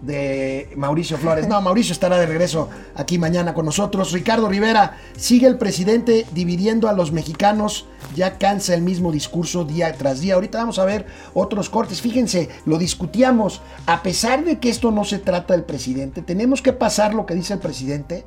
[0.01, 1.47] de Mauricio Flores.
[1.47, 4.11] No, Mauricio estará de regreso aquí mañana con nosotros.
[4.11, 7.85] Ricardo Rivera, sigue el presidente dividiendo a los mexicanos,
[8.15, 10.35] ya cansa el mismo discurso día tras día.
[10.35, 12.01] Ahorita vamos a ver otros cortes.
[12.01, 13.61] Fíjense, lo discutíamos.
[13.85, 17.35] A pesar de que esto no se trata del presidente, tenemos que pasar lo que
[17.35, 18.25] dice el presidente,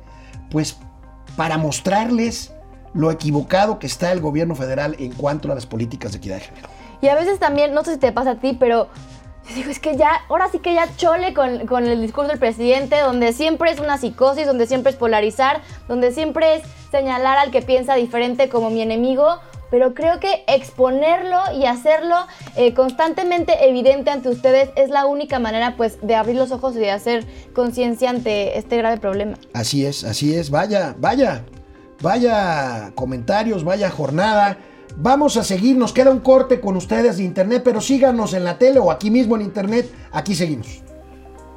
[0.49, 0.77] pues
[1.35, 2.53] para mostrarles
[2.93, 6.41] lo equivocado que está el gobierno federal en cuanto a las políticas de equidad de
[6.41, 6.69] género.
[7.01, 8.87] Y a veces también, no sé si te pasa a ti, pero
[9.53, 12.99] digo, es que ya, ahora sí que ya chole con, con, el discurso del presidente,
[12.99, 17.61] donde siempre es una psicosis, donde siempre es polarizar, donde siempre es señalar al que
[17.61, 19.39] piensa diferente como mi enemigo,
[19.69, 22.15] pero creo que exponerlo y hacerlo
[22.55, 26.79] eh, constantemente evidente ante ustedes es la única manera pues de abrir los ojos y
[26.79, 29.37] de hacer conciencia ante este grave problema.
[29.53, 31.43] Así es, así es, vaya, vaya,
[32.01, 34.57] vaya comentarios, vaya jornada.
[34.97, 38.57] Vamos a seguir, nos queda un corte con ustedes de internet, pero síganos en la
[38.57, 40.81] tele o aquí mismo en internet, aquí seguimos.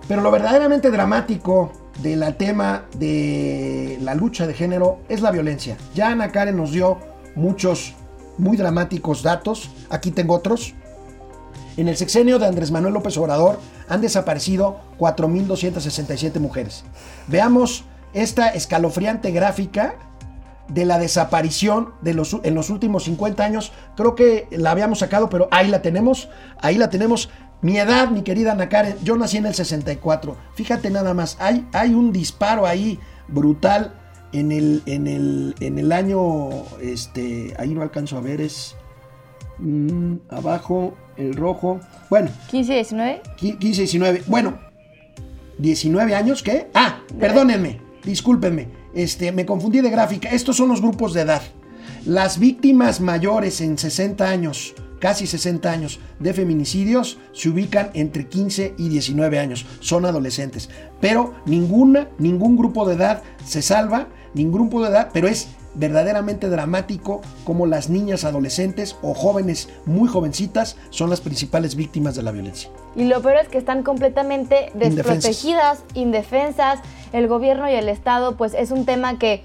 [0.09, 1.73] Pero lo verdaderamente dramático
[2.03, 5.77] del tema de la lucha de género es la violencia.
[5.95, 6.99] Ya Ana Karen nos dio
[7.37, 7.95] muchos
[8.39, 10.75] muy dramáticos datos, aquí tengo otros.
[11.77, 16.83] En el sexenio de Andrés Manuel López Obrador han desaparecido 4.267 mujeres.
[17.29, 17.85] Veamos
[18.15, 19.95] esta escalofriante gráfica
[20.69, 23.73] de la desaparición de los, en los últimos 50 años.
[23.97, 26.29] Creo que la habíamos sacado, pero ahí la tenemos.
[26.61, 27.31] Ahí la tenemos.
[27.61, 30.37] Mi edad, mi querida Ana Karen, yo nací en el 64.
[30.55, 33.95] Fíjate nada más, hay, hay un disparo ahí brutal
[34.33, 36.51] en el, en el, en el año,
[36.81, 38.77] este, ahí no alcanzo a ver, es
[39.59, 41.81] mm, abajo, el rojo.
[42.11, 42.31] Bueno.
[42.51, 43.23] 15, 19.
[43.37, 44.23] 15, 19.
[44.27, 44.59] Bueno,
[45.59, 46.69] 19 años, ¿qué?
[46.75, 48.69] Ah, perdónenme, discúlpenme.
[48.99, 50.29] Este, me confundí de gráfica.
[50.31, 51.43] Estos son los grupos de edad.
[52.05, 58.75] Las víctimas mayores en 60 años, casi 60 años de feminicidios se ubican entre 15
[58.77, 59.67] y 19 años.
[59.79, 60.69] Son adolescentes.
[61.01, 66.49] Pero ninguna, ningún grupo de edad se salva, ningún grupo de edad, pero es verdaderamente
[66.49, 72.33] dramático como las niñas adolescentes o jóvenes muy jovencitas son las principales víctimas de la
[72.33, 72.71] violencia.
[72.97, 76.81] Y lo peor es que están completamente desprotegidas, indefensas.
[77.13, 79.45] El gobierno y el Estado, pues es un tema que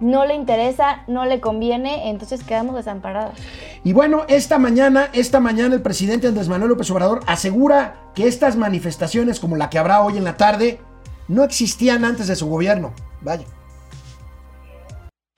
[0.00, 3.34] no le interesa, no le conviene, entonces quedamos desamparados.
[3.82, 8.56] Y bueno, esta mañana, esta mañana el presidente Andrés Manuel López Obrador asegura que estas
[8.56, 10.80] manifestaciones como la que habrá hoy en la tarde
[11.26, 12.92] no existían antes de su gobierno.
[13.20, 13.44] Vaya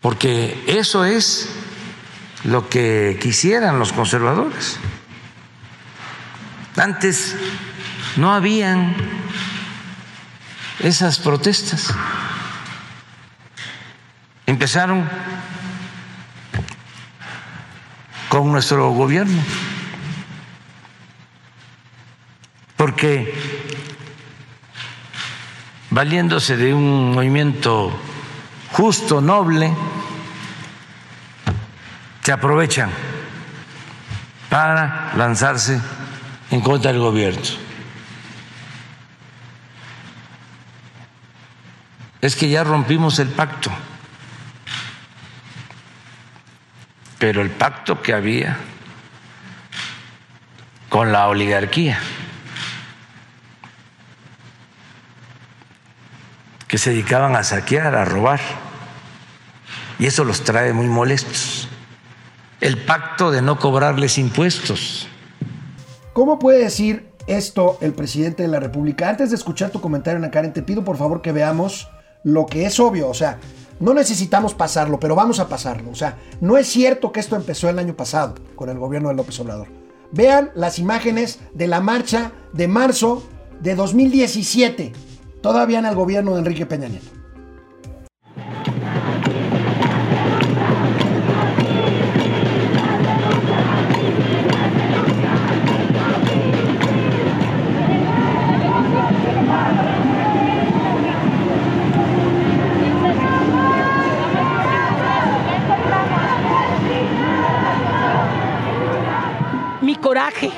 [0.01, 1.49] porque eso es
[2.45, 4.79] lo que quisieran los conservadores.
[6.77, 7.37] Antes
[8.17, 8.97] no habían
[10.79, 11.95] esas protestas.
[14.47, 15.09] Empezaron
[18.29, 19.43] con nuestro gobierno,
[22.77, 23.35] porque
[25.91, 27.93] valiéndose de un movimiento
[28.73, 29.75] justo, noble,
[32.23, 32.91] se aprovechan
[34.49, 35.81] para lanzarse
[36.51, 37.43] en contra del gobierno.
[42.21, 43.71] Es que ya rompimos el pacto,
[47.19, 48.59] pero el pacto que había
[50.91, 51.99] con la oligarquía,
[56.71, 58.41] que se dedicaban a saquear, a robar,
[59.99, 61.69] y eso los trae muy molestos
[62.61, 65.09] el pacto de no cobrarles impuestos.
[66.13, 69.09] ¿Cómo puede decir esto el presidente de la República?
[69.09, 71.89] Antes de escuchar tu comentario, Karen, te pido por favor que veamos
[72.23, 73.09] lo que es obvio.
[73.09, 73.39] O sea,
[73.79, 75.91] no necesitamos pasarlo, pero vamos a pasarlo.
[75.91, 79.15] O sea, no es cierto que esto empezó el año pasado con el gobierno de
[79.15, 79.69] López Obrador.
[80.13, 83.27] Vean las imágenes de la marcha de marzo
[83.61, 84.93] de 2017,
[85.41, 87.21] todavía en el gobierno de Enrique Peña Nieto.
[110.11, 110.51] coraje,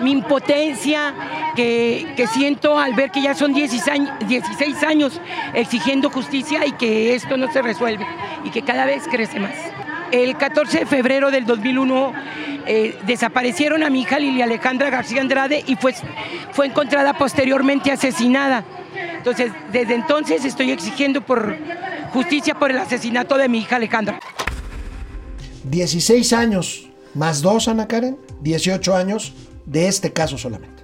[0.00, 1.12] mi impotencia
[1.54, 5.20] que, siento al ver que ya son 16 años,
[5.54, 8.06] exigiendo justicia y que esto no se resuelve
[8.44, 9.54] y que cada vez crece más.
[10.12, 12.12] El 14 de febrero del 2001
[12.66, 15.94] eh, desaparecieron a mi hija Lilia Alejandra García Andrade y fue,
[16.52, 18.64] fue encontrada posteriormente asesinada.
[19.16, 21.56] Entonces, desde entonces estoy exigiendo por
[22.12, 24.18] justicia por el asesinato de mi hija Alejandra.
[25.64, 29.32] 16 años más dos, Ana Karen, 18 años
[29.66, 30.79] de este caso solamente.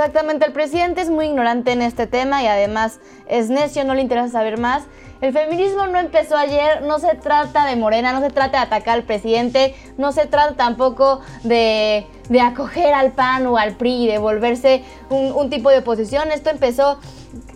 [0.00, 4.00] Exactamente, el presidente es muy ignorante en este tema y además es necio, no le
[4.00, 4.84] interesa saber más.
[5.20, 8.94] El feminismo no empezó ayer, no se trata de Morena, no se trata de atacar
[8.94, 12.06] al presidente, no se trata tampoco de,
[12.40, 16.32] acoger al PAN o al PRI de volverse un, un tipo de oposición.
[16.32, 16.98] Esto empezó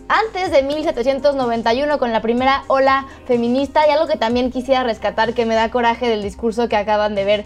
[0.07, 5.47] antes de 1791 con la primera ola feminista y algo que también quisiera rescatar que
[5.47, 7.45] me da coraje del discurso que acaban de ver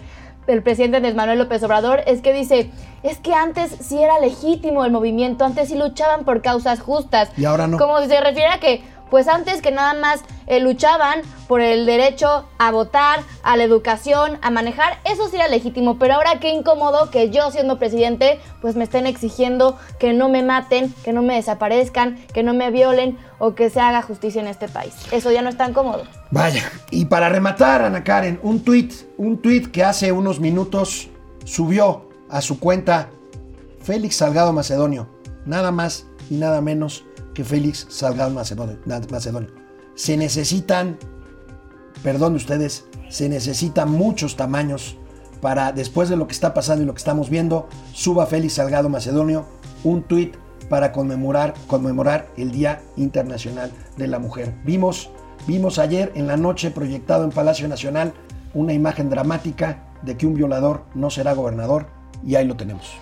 [0.52, 2.70] el presidente Andrés Manuel López Obrador es que dice,
[3.02, 7.30] es que antes sí era legítimo el movimiento, antes sí luchaban por causas justas.
[7.36, 7.78] Y ahora no.
[7.78, 12.46] Como se refiere a que pues antes que nada más eh, luchaban por el derecho
[12.58, 17.10] a votar, a la educación, a manejar, eso sí era legítimo, pero ahora qué incómodo
[17.10, 21.34] que yo siendo presidente pues me estén exigiendo que no me maten, que no me
[21.34, 24.94] desaparezcan, que no me violen o que se haga justicia en este país.
[25.10, 26.04] Eso ya no es tan cómodo.
[26.30, 31.08] Vaya, y para rematar, Ana Karen, un tweet, un tweet que hace unos minutos
[31.44, 33.08] subió a su cuenta
[33.82, 35.08] Félix Salgado Macedonio,
[35.46, 37.04] nada más y nada menos
[37.40, 39.48] que Félix Salgado Macedonio.
[39.94, 40.98] Se necesitan,
[42.02, 44.98] perdón ustedes, se necesitan muchos tamaños
[45.40, 48.90] para, después de lo que está pasando y lo que estamos viendo, suba Félix Salgado
[48.90, 49.46] Macedonio
[49.84, 50.36] un tuit
[50.68, 54.52] para conmemorar, conmemorar el Día Internacional de la Mujer.
[54.64, 55.08] Vimos,
[55.46, 58.12] vimos ayer en la noche proyectado en Palacio Nacional
[58.52, 61.86] una imagen dramática de que un violador no será gobernador
[62.22, 62.98] y ahí lo tenemos.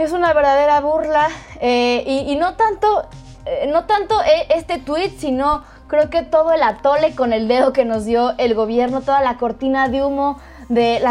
[0.00, 1.28] Es una verdadera burla
[1.60, 3.06] eh, y, no tanto
[3.46, 7.72] eh, no tanto eh, este tweet, sino creo que todo el atole con el dedo
[7.72, 10.38] que nos dio el gobierno, toda la cortina de humo
[10.68, 11.02] de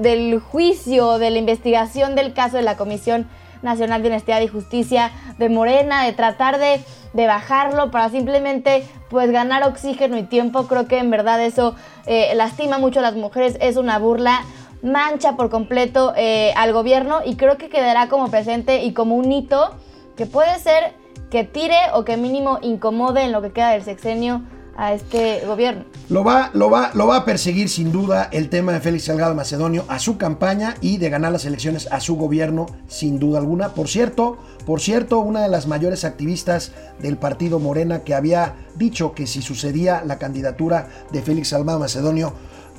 [0.00, 3.28] del, juicio, de la investigación del caso de la Comisión
[3.62, 6.80] Nacional de Honestidad y Justicia de Morena, de tratar de,
[7.12, 10.66] bajarlo para simplemente pues ganar oxígeno y tiempo.
[10.66, 11.74] Creo que en verdad eso
[12.06, 14.44] eh, lastima mucho a las mujeres, es una burla
[14.82, 16.12] mancha por completo
[16.54, 19.74] al gobierno y creo que quedará como presente y como un hito
[20.16, 20.94] que puede ser
[21.30, 24.42] que tire o que mínimo incomode en lo que queda del sexenio
[24.76, 25.84] a este gobierno.
[26.08, 29.34] Lo va, lo va, lo va a perseguir sin duda el tema de Félix Salgado
[29.34, 33.70] Macedonio a su campaña y de ganar las elecciones a su gobierno sin duda alguna.
[33.70, 39.14] Por cierto, por cierto, una de las mayores activistas del partido Morena que había dicho
[39.14, 42.34] que si sucedía la candidatura de Félix Salgado Macedonio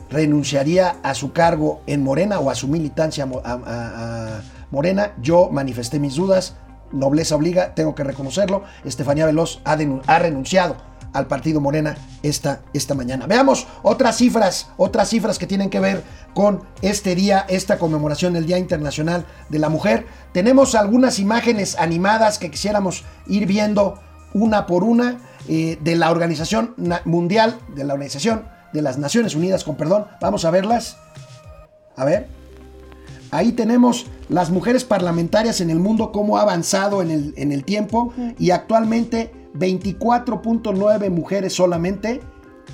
[0.09, 6.15] renunciaría a su cargo en Morena o a su militancia a Morena, yo manifesté mis
[6.15, 6.55] dudas,
[6.91, 9.75] nobleza obliga, tengo que reconocerlo, Estefanía Veloz ha,
[10.19, 10.77] renunciado
[11.13, 13.27] al partido Morena esta, esta mañana.
[13.27, 18.45] Veamos otras cifras, otras cifras que tienen que ver con este día, esta conmemoración del
[18.45, 20.05] Día Internacional de la Mujer.
[20.31, 23.99] Tenemos algunas imágenes animadas que quisiéramos ir viendo
[24.33, 25.17] una por una
[25.47, 26.75] eh, de la Organización
[27.05, 30.05] Mundial, de la Organización de las Naciones Unidas, con perdón.
[30.21, 30.97] Vamos a verlas.
[31.95, 32.36] A ver.
[33.31, 37.63] Ahí tenemos las mujeres parlamentarias en el mundo, cómo ha avanzado en el, en el
[37.63, 42.21] tiempo y actualmente 24.9 mujeres solamente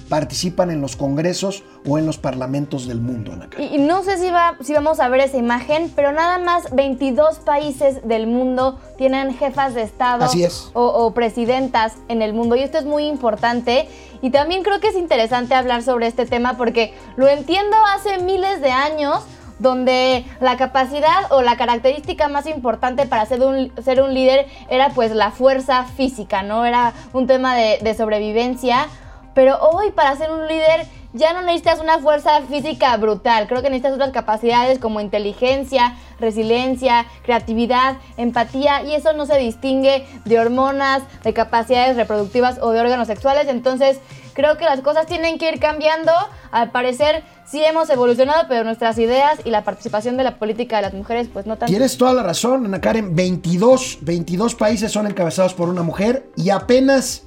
[0.10, 3.34] participan en los congresos o en los parlamentos del mundo.
[3.58, 7.40] Y, no sé si, va, si vamos a ver esa imagen, pero nada más 22
[7.40, 10.28] países del mundo tienen jefas de Estado
[10.74, 12.56] O, o, presidentas en el mundo.
[12.56, 13.88] Y esto es muy importante.
[14.22, 18.62] Y también creo que es interesante hablar sobre este tema porque lo entiendo hace miles
[18.62, 19.24] de años
[19.64, 24.90] donde la capacidad o la característica más importante para ser un, ser un líder era
[24.90, 26.66] pues la fuerza física, ¿no?
[26.66, 28.88] Era un tema de, de sobrevivencia.
[29.34, 33.70] Pero hoy para ser un líder ya no necesitas una fuerza física brutal, creo que
[33.70, 41.04] necesitas otras capacidades como inteligencia, resiliencia, creatividad, empatía y eso no se distingue de hormonas,
[41.24, 44.00] de capacidades reproductivas o de órganos sexuales, entonces
[44.34, 46.12] creo que las cosas tienen que ir cambiando,
[46.52, 50.82] al parecer sí hemos evolucionado, pero nuestras ideas y la participación de la política de
[50.84, 51.72] las mujeres pues no tanto.
[51.72, 56.50] Tienes toda la razón, Ana Karen, 22, 22 países son encabezados por una mujer y
[56.50, 57.24] apenas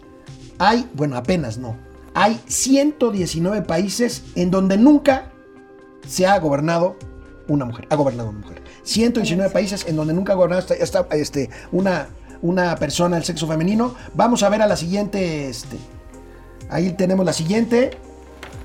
[0.58, 1.76] hay, bueno, apenas no,
[2.14, 5.32] hay 119 países en donde nunca
[6.06, 6.96] se ha gobernado
[7.48, 7.86] una mujer.
[7.90, 8.62] Ha gobernado una mujer.
[8.82, 10.66] 119 países en donde nunca ha gobernado
[11.10, 12.08] este, una,
[12.42, 13.94] una persona del sexo femenino.
[14.14, 15.48] Vamos a ver a la siguiente.
[15.48, 15.76] Este,
[16.70, 17.90] ahí tenemos la siguiente.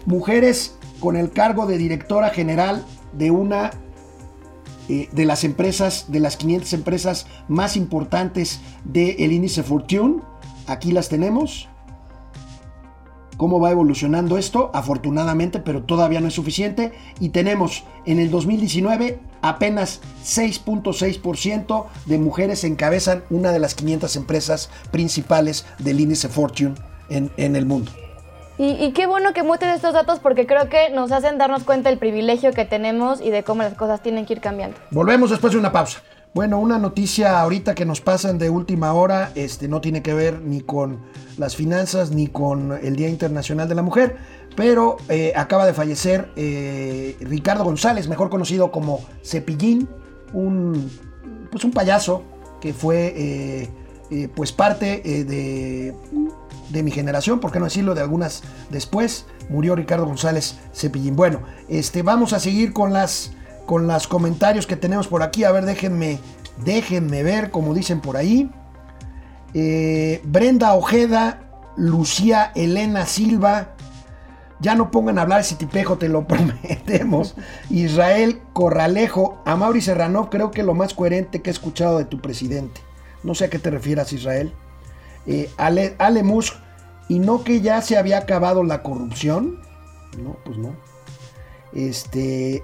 [0.05, 3.71] Mujeres con el cargo de directora general de una
[4.89, 10.21] eh, de las empresas, de las 500 empresas más importantes del índice Fortune.
[10.67, 11.67] Aquí las tenemos
[13.37, 16.91] cómo va evolucionando esto, afortunadamente, pero todavía no es suficiente.
[17.19, 24.69] Y tenemos en el 2019 apenas 6.6% de mujeres encabezan una de las 500 empresas
[24.91, 26.75] principales del índice Fortune
[27.11, 27.91] en, en el mundo.
[28.63, 31.97] Y, qué bueno que muestres estos datos porque creo que nos hacen darnos cuenta del
[31.97, 34.77] privilegio que tenemos y de cómo las cosas tienen que ir cambiando.
[34.91, 36.03] Volvemos después de una pausa.
[36.35, 40.41] Bueno, una noticia ahorita que nos pasan de última hora, este, no tiene que ver
[40.41, 40.99] ni con
[41.39, 44.17] las finanzas ni con el Día Internacional de la Mujer,
[44.55, 49.89] pero eh, acaba de fallecer eh, Ricardo González, mejor conocido como Cepillín,
[50.33, 50.89] un,
[51.51, 52.23] pues un payaso
[52.61, 53.69] que fue
[54.11, 55.95] eh, pues parte de,
[56.71, 61.15] de, mi generación, por qué no decirlo, de algunas después, murió Ricardo González Cepillín.
[61.15, 63.31] Bueno, este, vamos a seguir con las
[63.65, 65.43] con los comentarios que tenemos por aquí.
[65.43, 66.19] A ver, déjenme,
[66.65, 68.51] déjenme ver, como dicen por ahí.
[69.53, 73.75] Eh, Brenda Ojeda Lucía Elena Silva.
[74.59, 77.35] Ya no pongan a hablar ese tipejo, te lo prometemos.
[77.69, 79.41] Israel Corralejo.
[79.45, 82.81] A Mauri Serrano creo que lo más coherente que he escuchado de tu presidente.
[83.23, 84.53] No sé a qué te refieras, Israel.
[85.27, 86.55] Eh, Ale, Ale Musk.
[87.07, 89.59] ¿Y no que ya se había acabado la corrupción?
[90.17, 90.75] No, pues no.
[91.73, 92.63] Este.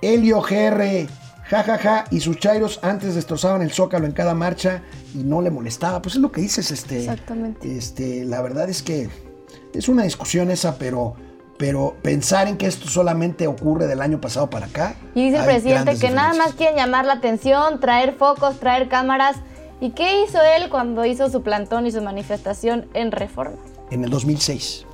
[0.00, 1.08] Helio GR.
[1.44, 4.82] jajaja, ja, ja, y sus chairos antes destrozaban el zócalo en cada marcha
[5.14, 6.00] y no le molestaba.
[6.00, 7.00] Pues es lo que dices, este.
[7.00, 7.76] Exactamente.
[7.76, 9.10] Este, la verdad es que
[9.74, 11.14] es una discusión esa, pero,
[11.58, 14.94] pero pensar en que esto solamente ocurre del año pasado para acá.
[15.14, 19.36] Y dice el presidente que nada más quieren llamar la atención, traer focos, traer cámaras.
[19.80, 23.58] ¿Y qué hizo él cuando hizo su plantón y su manifestación en Reforma?
[23.90, 24.84] En el 2006.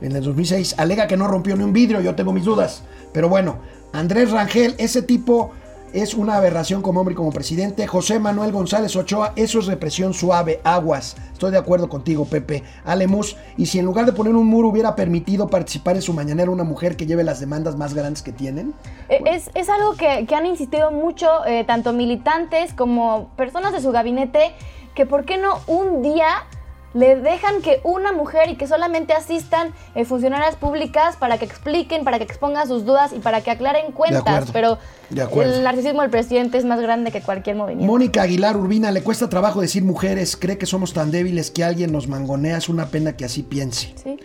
[0.00, 2.82] En el 2006 alega que no rompió ni un vidrio, yo tengo mis dudas.
[3.12, 3.58] Pero bueno,
[3.92, 5.52] Andrés Rangel, ese tipo
[5.92, 7.86] es una aberración como hombre y como presidente.
[7.86, 11.16] José Manuel González Ochoa, eso es represión suave, aguas.
[11.32, 12.62] Estoy de acuerdo contigo, Pepe.
[12.84, 16.50] Alemus, y si en lugar de poner un muro hubiera permitido participar en su mañanera
[16.50, 18.74] una mujer que lleve las demandas más grandes que tienen.
[19.08, 23.80] Eh, es, es, algo que, que, han insistido mucho eh, tanto militantes como personas de
[23.80, 24.52] su gabinete,
[24.94, 26.26] que por qué no un día
[26.94, 32.04] le dejan que una mujer y que solamente asistan eh, funcionarias públicas para que expliquen,
[32.04, 34.50] para que expongan sus dudas y para que aclaren cuentas.
[34.52, 34.78] Pero
[35.10, 37.90] el narcisismo del presidente es más grande que cualquier movimiento.
[37.90, 41.92] Mónica Aguilar Urbina, le cuesta trabajo decir mujeres, cree que somos tan débiles que alguien
[41.92, 43.94] nos mangonea, es una pena que así piense.
[44.02, 44.18] Sí.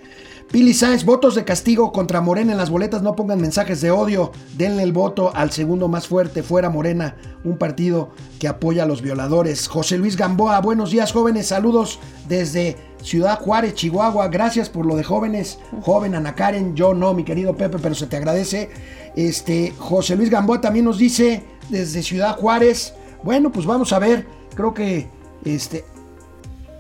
[0.51, 4.31] Pili Sáenz, votos de castigo contra Morena en las boletas, no pongan mensajes de odio,
[4.57, 9.01] denle el voto al segundo más fuerte, fuera Morena, un partido que apoya a los
[9.01, 9.67] violadores.
[9.67, 15.03] José Luis Gamboa, buenos días jóvenes, saludos desde Ciudad Juárez, Chihuahua, gracias por lo de
[15.03, 18.69] jóvenes, joven Ana Karen, yo no, mi querido Pepe, pero se te agradece.
[19.17, 24.25] Este, José Luis Gamboa también nos dice desde Ciudad Juárez, bueno, pues vamos a ver,
[24.55, 25.09] creo que
[25.43, 25.83] este,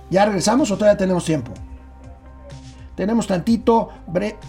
[0.09, 1.51] ¿ya regresamos o todavía tenemos tiempo?
[2.97, 3.89] Tenemos tantito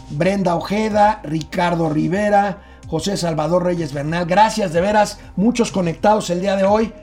[0.08, 4.24] Brenda Ojeda, Ricardo Rivera, José Salvador Reyes Bernal.
[4.24, 6.94] Gracias de veras, muchos conectados el día de hoy.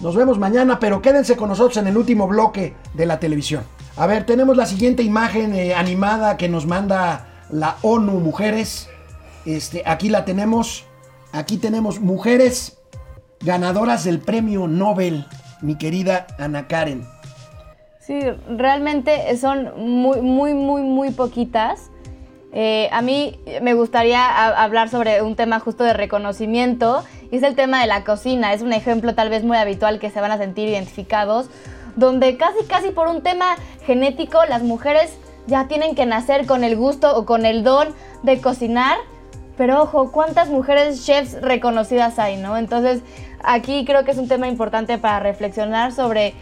[0.00, 3.62] Nos vemos mañana, pero quédense con nosotros en el último bloque de la televisión.
[3.96, 8.88] A ver, tenemos la siguiente imagen eh, animada que nos manda la ONU Mujeres.
[9.46, 10.86] Este, aquí la tenemos.
[11.30, 12.78] Aquí tenemos mujeres
[13.38, 15.26] ganadoras del premio Nobel,
[15.60, 17.06] mi querida Ana Karen.
[18.12, 21.90] Sí, realmente son muy, muy, muy, muy poquitas.
[22.52, 27.54] Eh, a mí me gustaría hablar sobre un tema justo de reconocimiento y es el
[27.54, 28.52] tema de la cocina.
[28.52, 31.48] Es un ejemplo tal vez muy habitual que se van a sentir identificados,
[31.96, 33.56] donde casi, casi por un tema
[33.86, 38.42] genético las mujeres ya tienen que nacer con el gusto o con el don de
[38.42, 38.98] cocinar.
[39.56, 42.58] Pero ojo, ¿cuántas mujeres chefs reconocidas hay, no?
[42.58, 43.00] Entonces,
[43.42, 46.34] aquí creo que es un tema importante para reflexionar sobre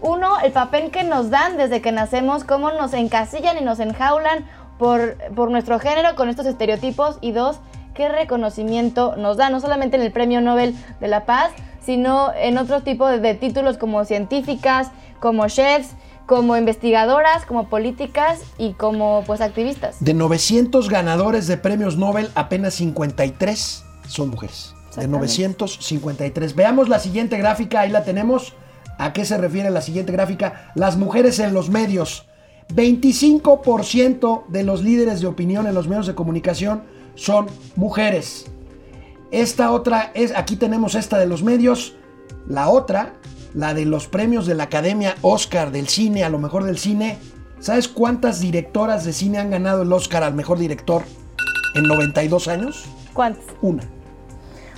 [0.00, 4.46] uno, el papel que nos dan desde que nacemos, cómo nos encasillan y nos enjaulan
[4.78, 7.18] por, por nuestro género con estos estereotipos.
[7.20, 7.58] Y dos,
[7.94, 11.50] qué reconocimiento nos da, no solamente en el Premio Nobel de la Paz,
[11.84, 14.90] sino en otros tipos de, de títulos como científicas,
[15.20, 15.90] como chefs,
[16.26, 19.96] como investigadoras, como políticas y como pues activistas.
[20.00, 24.74] De 900 ganadores de premios Nobel, apenas 53 son mujeres.
[24.96, 26.54] De 953.
[26.54, 28.54] Veamos la siguiente gráfica, ahí la tenemos.
[28.98, 30.72] ¿A qué se refiere la siguiente gráfica?
[30.74, 32.26] Las mujeres en los medios.
[32.74, 36.82] 25% de los líderes de opinión en los medios de comunicación
[37.14, 38.46] son mujeres.
[39.30, 41.94] Esta otra es, aquí tenemos esta de los medios.
[42.48, 43.14] La otra,
[43.54, 47.18] la de los premios de la Academia Oscar del cine, a lo mejor del cine.
[47.58, 51.02] ¿Sabes cuántas directoras de cine han ganado el Oscar al mejor director
[51.74, 52.84] en 92 años?
[53.12, 53.44] ¿Cuántas?
[53.62, 53.82] Una.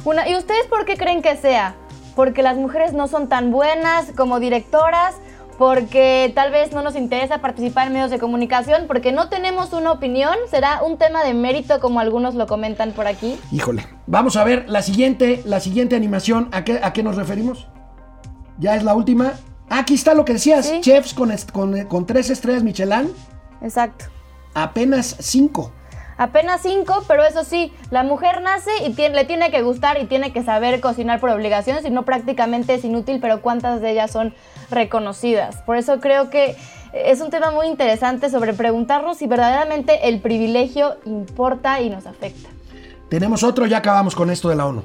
[0.05, 0.29] Una.
[0.29, 1.75] ¿Y ustedes por qué creen que sea?
[2.19, 5.14] Porque las mujeres no son tan buenas como directoras,
[5.57, 9.93] porque tal vez no nos interesa participar en medios de comunicación, porque no tenemos una
[9.93, 13.39] opinión, será un tema de mérito como algunos lo comentan por aquí.
[13.53, 17.69] Híjole, vamos a ver la siguiente, la siguiente animación, ¿a qué, a qué nos referimos?
[18.59, 19.35] Ya es la última.
[19.69, 23.12] Aquí está lo que decías, chefs con, con, con tres estrellas Michelin.
[23.62, 24.07] Exacto.
[24.55, 25.71] Apenas cinco
[26.19, 30.33] apenas cinco, pero eso sí, la mujer nace y le tiene que gustar y tiene
[30.33, 34.35] que saber cocinar por obligación, si no prácticamente es inútil, pero cuántas de ellas son
[34.71, 35.62] reconocidas.
[35.62, 36.57] Por eso creo que
[36.93, 42.51] es un tema muy interesante sobre preguntarnos si verdaderamente el privilegio importa y nos afecta.
[43.09, 44.83] Tenemos otro, ya acabamos con esto de la ONU.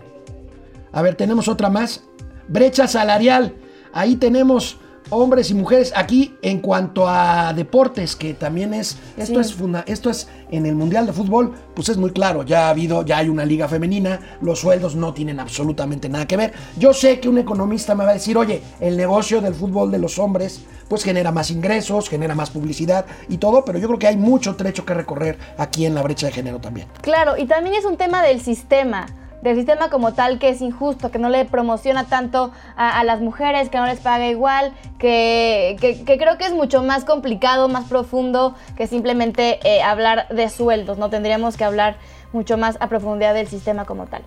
[0.93, 2.03] A ver, tenemos otra más.
[2.47, 3.55] Brecha salarial.
[3.91, 4.77] Ahí tenemos
[5.09, 5.93] hombres y mujeres.
[5.95, 8.97] Aquí, en cuanto a deportes, que también es.
[9.17, 12.43] Esto, es esto es en el Mundial de Fútbol, pues es muy claro.
[12.43, 14.37] Ya ha habido, ya hay una liga femenina.
[14.41, 16.53] Los sueldos no tienen absolutamente nada que ver.
[16.77, 19.99] Yo sé que un economista me va a decir, oye, el negocio del fútbol de
[19.99, 24.07] los hombres, pues genera más ingresos, genera más publicidad y todo, pero yo creo que
[24.07, 26.87] hay mucho trecho que recorrer aquí en la brecha de género también.
[27.01, 29.07] Claro, y también es un tema del sistema
[29.43, 33.69] del sistema como tal que es injusto, que no le promociona tanto a, las mujeres,
[33.69, 35.75] que no les paga igual, que,
[36.05, 41.09] creo que es mucho más complicado, más profundo que simplemente eh, hablar de sueldos, ¿no?
[41.09, 41.97] Tendríamos que hablar
[42.31, 44.23] mucho más a profundidad del sistema como tal.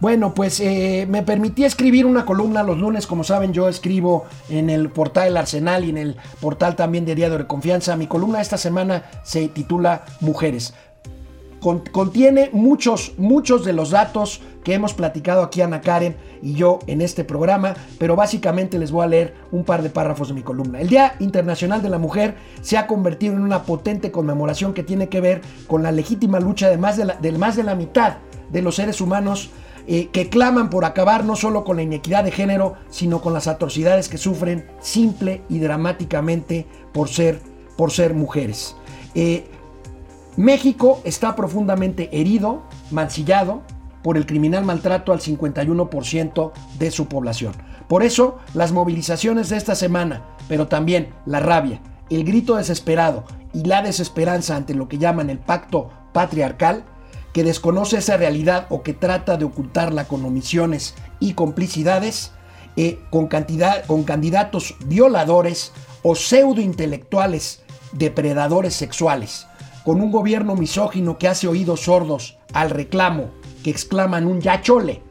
[0.00, 4.68] Bueno, pues eh, me permití escribir una columna los lunes, como saben yo escribo en
[4.68, 7.96] el portal El Arsenal y en el portal también de Diario de Confianza.
[7.96, 10.74] Mi columna esta semana se titula Mujeres
[11.62, 17.00] contiene muchos, muchos de los datos que hemos platicado aquí Ana Karen y yo en
[17.00, 20.80] este programa, pero básicamente les voy a leer un par de párrafos de mi columna.
[20.80, 25.08] El Día Internacional de la Mujer se ha convertido en una potente conmemoración que tiene
[25.08, 28.16] que ver con la legítima lucha de más de la, más de la mitad
[28.50, 29.50] de los seres humanos
[29.86, 33.48] eh, que claman por acabar no solo con la inequidad de género, sino con las
[33.48, 37.40] atrocidades que sufren simple y dramáticamente por ser,
[37.76, 38.76] por ser mujeres.
[39.14, 39.44] Eh,
[40.36, 43.62] México está profundamente herido, mancillado
[44.02, 47.52] por el criminal maltrato al 51% de su población.
[47.86, 53.64] Por eso, las movilizaciones de esta semana, pero también la rabia, el grito desesperado y
[53.64, 56.84] la desesperanza ante lo que llaman el pacto patriarcal,
[57.34, 62.32] que desconoce esa realidad o que trata de ocultarla con omisiones y complicidades,
[62.76, 63.28] eh, con,
[63.86, 65.72] con candidatos violadores
[66.02, 67.62] o pseudointelectuales
[67.92, 69.46] depredadores sexuales
[69.84, 73.30] con un gobierno misógino que hace oídos sordos al reclamo,
[73.62, 75.02] que exclaman un ya chole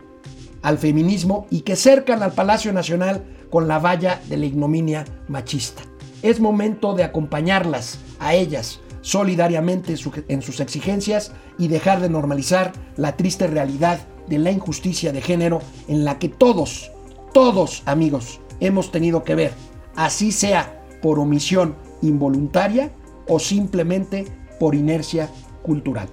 [0.61, 5.81] al feminismo y que cercan al Palacio Nacional con la valla de la ignominia machista.
[6.21, 9.95] Es momento de acompañarlas a ellas solidariamente
[10.27, 15.61] en sus exigencias y dejar de normalizar la triste realidad de la injusticia de género
[15.87, 16.91] en la que todos,
[17.33, 19.53] todos amigos, hemos tenido que ver,
[19.95, 22.91] así sea por omisión involuntaria
[23.27, 24.27] o simplemente
[24.61, 25.27] por inercia
[25.63, 26.07] cultural.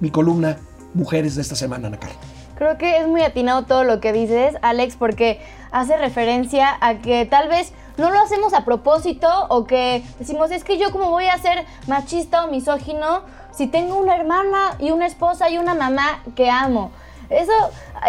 [0.00, 0.58] Mi columna
[0.94, 2.00] Mujeres de esta semana, Ana
[2.56, 7.24] Creo que es muy atinado todo lo que dices, Alex, porque hace referencia a que
[7.24, 11.26] tal vez no lo hacemos a propósito o que decimos, es que yo como voy
[11.26, 13.20] a ser machista o misógino
[13.52, 16.90] si tengo una hermana y una esposa y una mamá que amo.
[17.30, 17.52] Eso,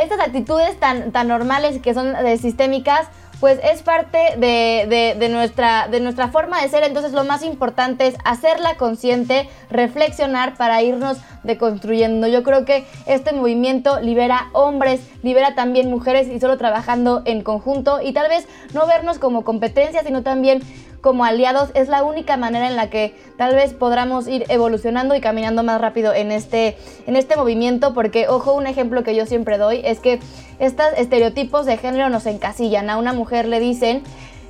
[0.01, 3.07] estas actitudes tan, tan normales que son sistémicas,
[3.39, 6.83] pues es parte de, nuestra, de nuestra forma de ser.
[6.83, 12.27] Entonces lo más importante es hacerla consciente, reflexionar para irnos deconstruyendo.
[12.27, 18.01] Yo creo que este movimiento libera hombres, libera también mujeres y solo trabajando en conjunto
[18.01, 20.61] y tal vez no vernos como competencia, sino también
[21.01, 25.21] como aliados es la única manera en la que tal vez podamos ir evolucionando y
[25.21, 26.77] caminando más rápido en este,
[27.07, 30.19] en este movimiento, porque ojo, un ejemplo que yo siempre doy es que
[30.59, 32.89] estos estereotipos de género nos encasillan.
[32.89, 34.03] A una mujer le dicen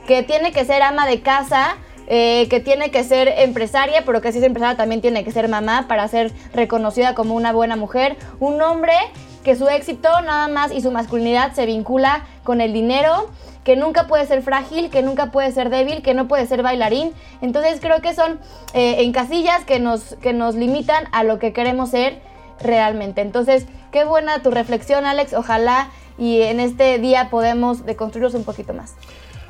[0.07, 1.77] que tiene que ser ama de casa,
[2.07, 5.47] eh, que tiene que ser empresaria, pero que si es empresaria también tiene que ser
[5.47, 8.17] mamá para ser reconocida como una buena mujer.
[8.39, 8.93] Un hombre
[9.43, 13.29] que su éxito nada más y su masculinidad se vincula con el dinero
[13.63, 17.13] que nunca puede ser frágil, que nunca puede ser débil, que no puede ser bailarín.
[17.41, 18.39] Entonces creo que son
[18.73, 22.21] eh, encasillas que nos, que nos limitan a lo que queremos ser
[22.61, 23.21] realmente.
[23.21, 25.33] Entonces, qué buena tu reflexión, Alex.
[25.33, 28.95] Ojalá y en este día podemos deconstruirnos un poquito más.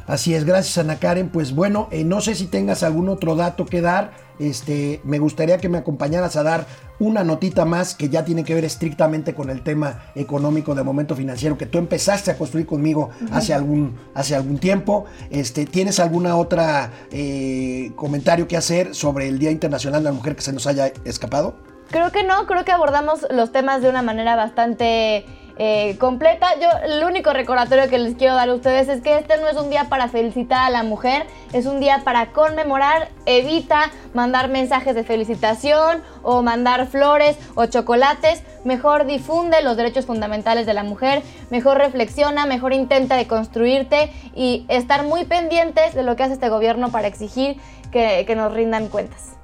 [0.09, 1.29] Así es, gracias Ana Karen.
[1.29, 4.09] Pues bueno, eh, no sé si tengas algún otro dato que dar.
[4.39, 6.65] Este, me gustaría que me acompañaras a dar
[6.97, 11.15] una notita más que ya tiene que ver estrictamente con el tema económico de momento
[11.15, 15.05] financiero que tú empezaste a construir conmigo hace algún, hace algún tiempo.
[15.29, 20.35] Este, ¿Tienes alguna otra eh, comentario que hacer sobre el Día Internacional de la Mujer
[20.35, 21.55] que se nos haya escapado?
[21.91, 25.25] Creo que no, creo que abordamos los temas de una manera bastante
[25.61, 26.47] eh, completa.
[26.59, 29.57] Yo, el único recordatorio que les quiero dar a ustedes es que este no es
[29.57, 33.09] un día para felicitar a la mujer, es un día para conmemorar.
[33.25, 38.41] Evita mandar mensajes de felicitación o mandar flores o chocolates.
[38.63, 44.65] Mejor difunde los derechos fundamentales de la mujer, mejor reflexiona, mejor intenta de construirte y
[44.69, 47.57] estar muy pendientes de lo que hace este gobierno para exigir
[47.91, 49.38] que, que nos rindan cuentas.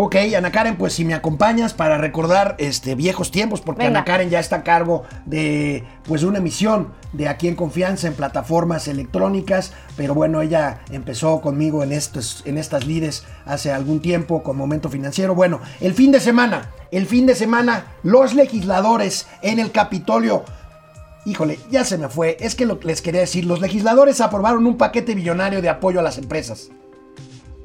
[0.00, 4.30] Ok, Ana Karen, pues si me acompañas para recordar este, viejos tiempos, porque Ana Karen
[4.30, 9.72] ya está a cargo de pues una emisión de Aquí en Confianza en plataformas electrónicas,
[9.96, 14.88] pero bueno, ella empezó conmigo en, estos, en estas lides hace algún tiempo con Momento
[14.88, 15.34] Financiero.
[15.34, 20.44] Bueno, el fin de semana, el fin de semana, los legisladores en el Capitolio
[21.24, 22.36] híjole, ya se me fue.
[22.38, 25.98] Es que lo que les quería decir, los legisladores aprobaron un paquete billonario de apoyo
[25.98, 26.70] a las empresas,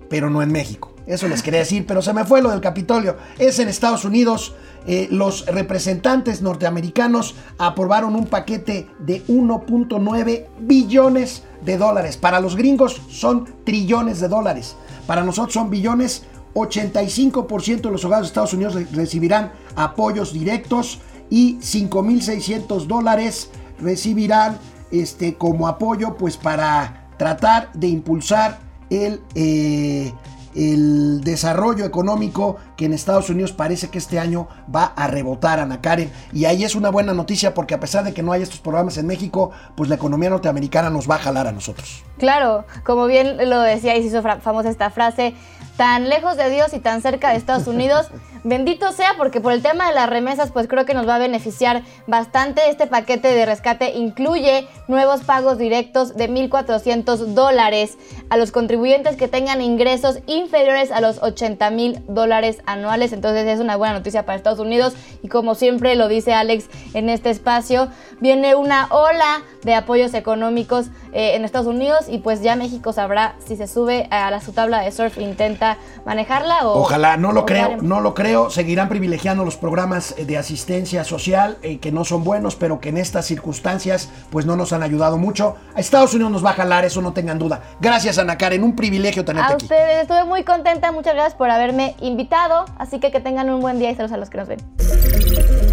[0.09, 0.92] pero no en México.
[1.05, 3.17] Eso les quería decir, pero se me fue lo del Capitolio.
[3.37, 4.55] Es en Estados Unidos.
[4.85, 12.17] Eh, los representantes norteamericanos aprobaron un paquete de 1.9 billones de dólares.
[12.17, 14.75] Para los gringos son trillones de dólares.
[15.07, 16.23] Para nosotros son billones.
[16.53, 20.99] 85% de los hogares de Estados Unidos recibirán apoyos directos
[21.29, 23.49] y 5.600 dólares
[23.79, 24.59] recibirán
[24.91, 28.59] este, como apoyo pues para tratar de impulsar
[28.91, 30.13] el, eh,
[30.55, 35.81] el desarrollo económico que en Estados Unidos parece que este año va a rebotar, Ana
[35.81, 36.11] Karen.
[36.31, 38.97] Y ahí es una buena noticia porque a pesar de que no hay estos programas
[38.97, 42.03] en México, pues la economía norteamericana nos va a jalar a nosotros.
[42.17, 45.33] Claro, como bien lo decía y se hizo famosa esta frase,
[45.77, 48.07] tan lejos de Dios y tan cerca de Estados Unidos.
[48.45, 51.19] Bendito sea porque por el tema de las remesas pues creo que nos va a
[51.19, 52.69] beneficiar bastante.
[52.69, 57.97] Este paquete de rescate incluye nuevos pagos directos de 1.400 dólares
[58.29, 63.13] a los contribuyentes que tengan ingresos inferiores a los 80 mil dólares anuales.
[63.13, 67.09] Entonces es una buena noticia para Estados Unidos y como siempre lo dice Alex en
[67.09, 67.89] este espacio,
[68.19, 73.35] viene una ola de apoyos económicos eh, en Estados Unidos y pues ya México sabrá
[73.45, 76.79] si se sube a la, su tabla de surf intenta manejarla o...
[76.79, 78.49] Ojalá, no lo creo, no lo creo.
[78.49, 82.97] Seguirán privilegiando los programas de asistencia social eh, que no son buenos, pero que en
[82.97, 85.55] estas circunstancias pues no nos han ayudado mucho.
[85.75, 87.61] A Estados Unidos nos va a jalar, eso no tengan duda.
[87.79, 89.63] Gracias Ana Karen, un privilegio tenerte a aquí.
[89.63, 93.61] A ustedes, estuve muy contenta, muchas gracias por haberme invitado, así que que tengan un
[93.61, 95.72] buen día y saludos a los que nos ven.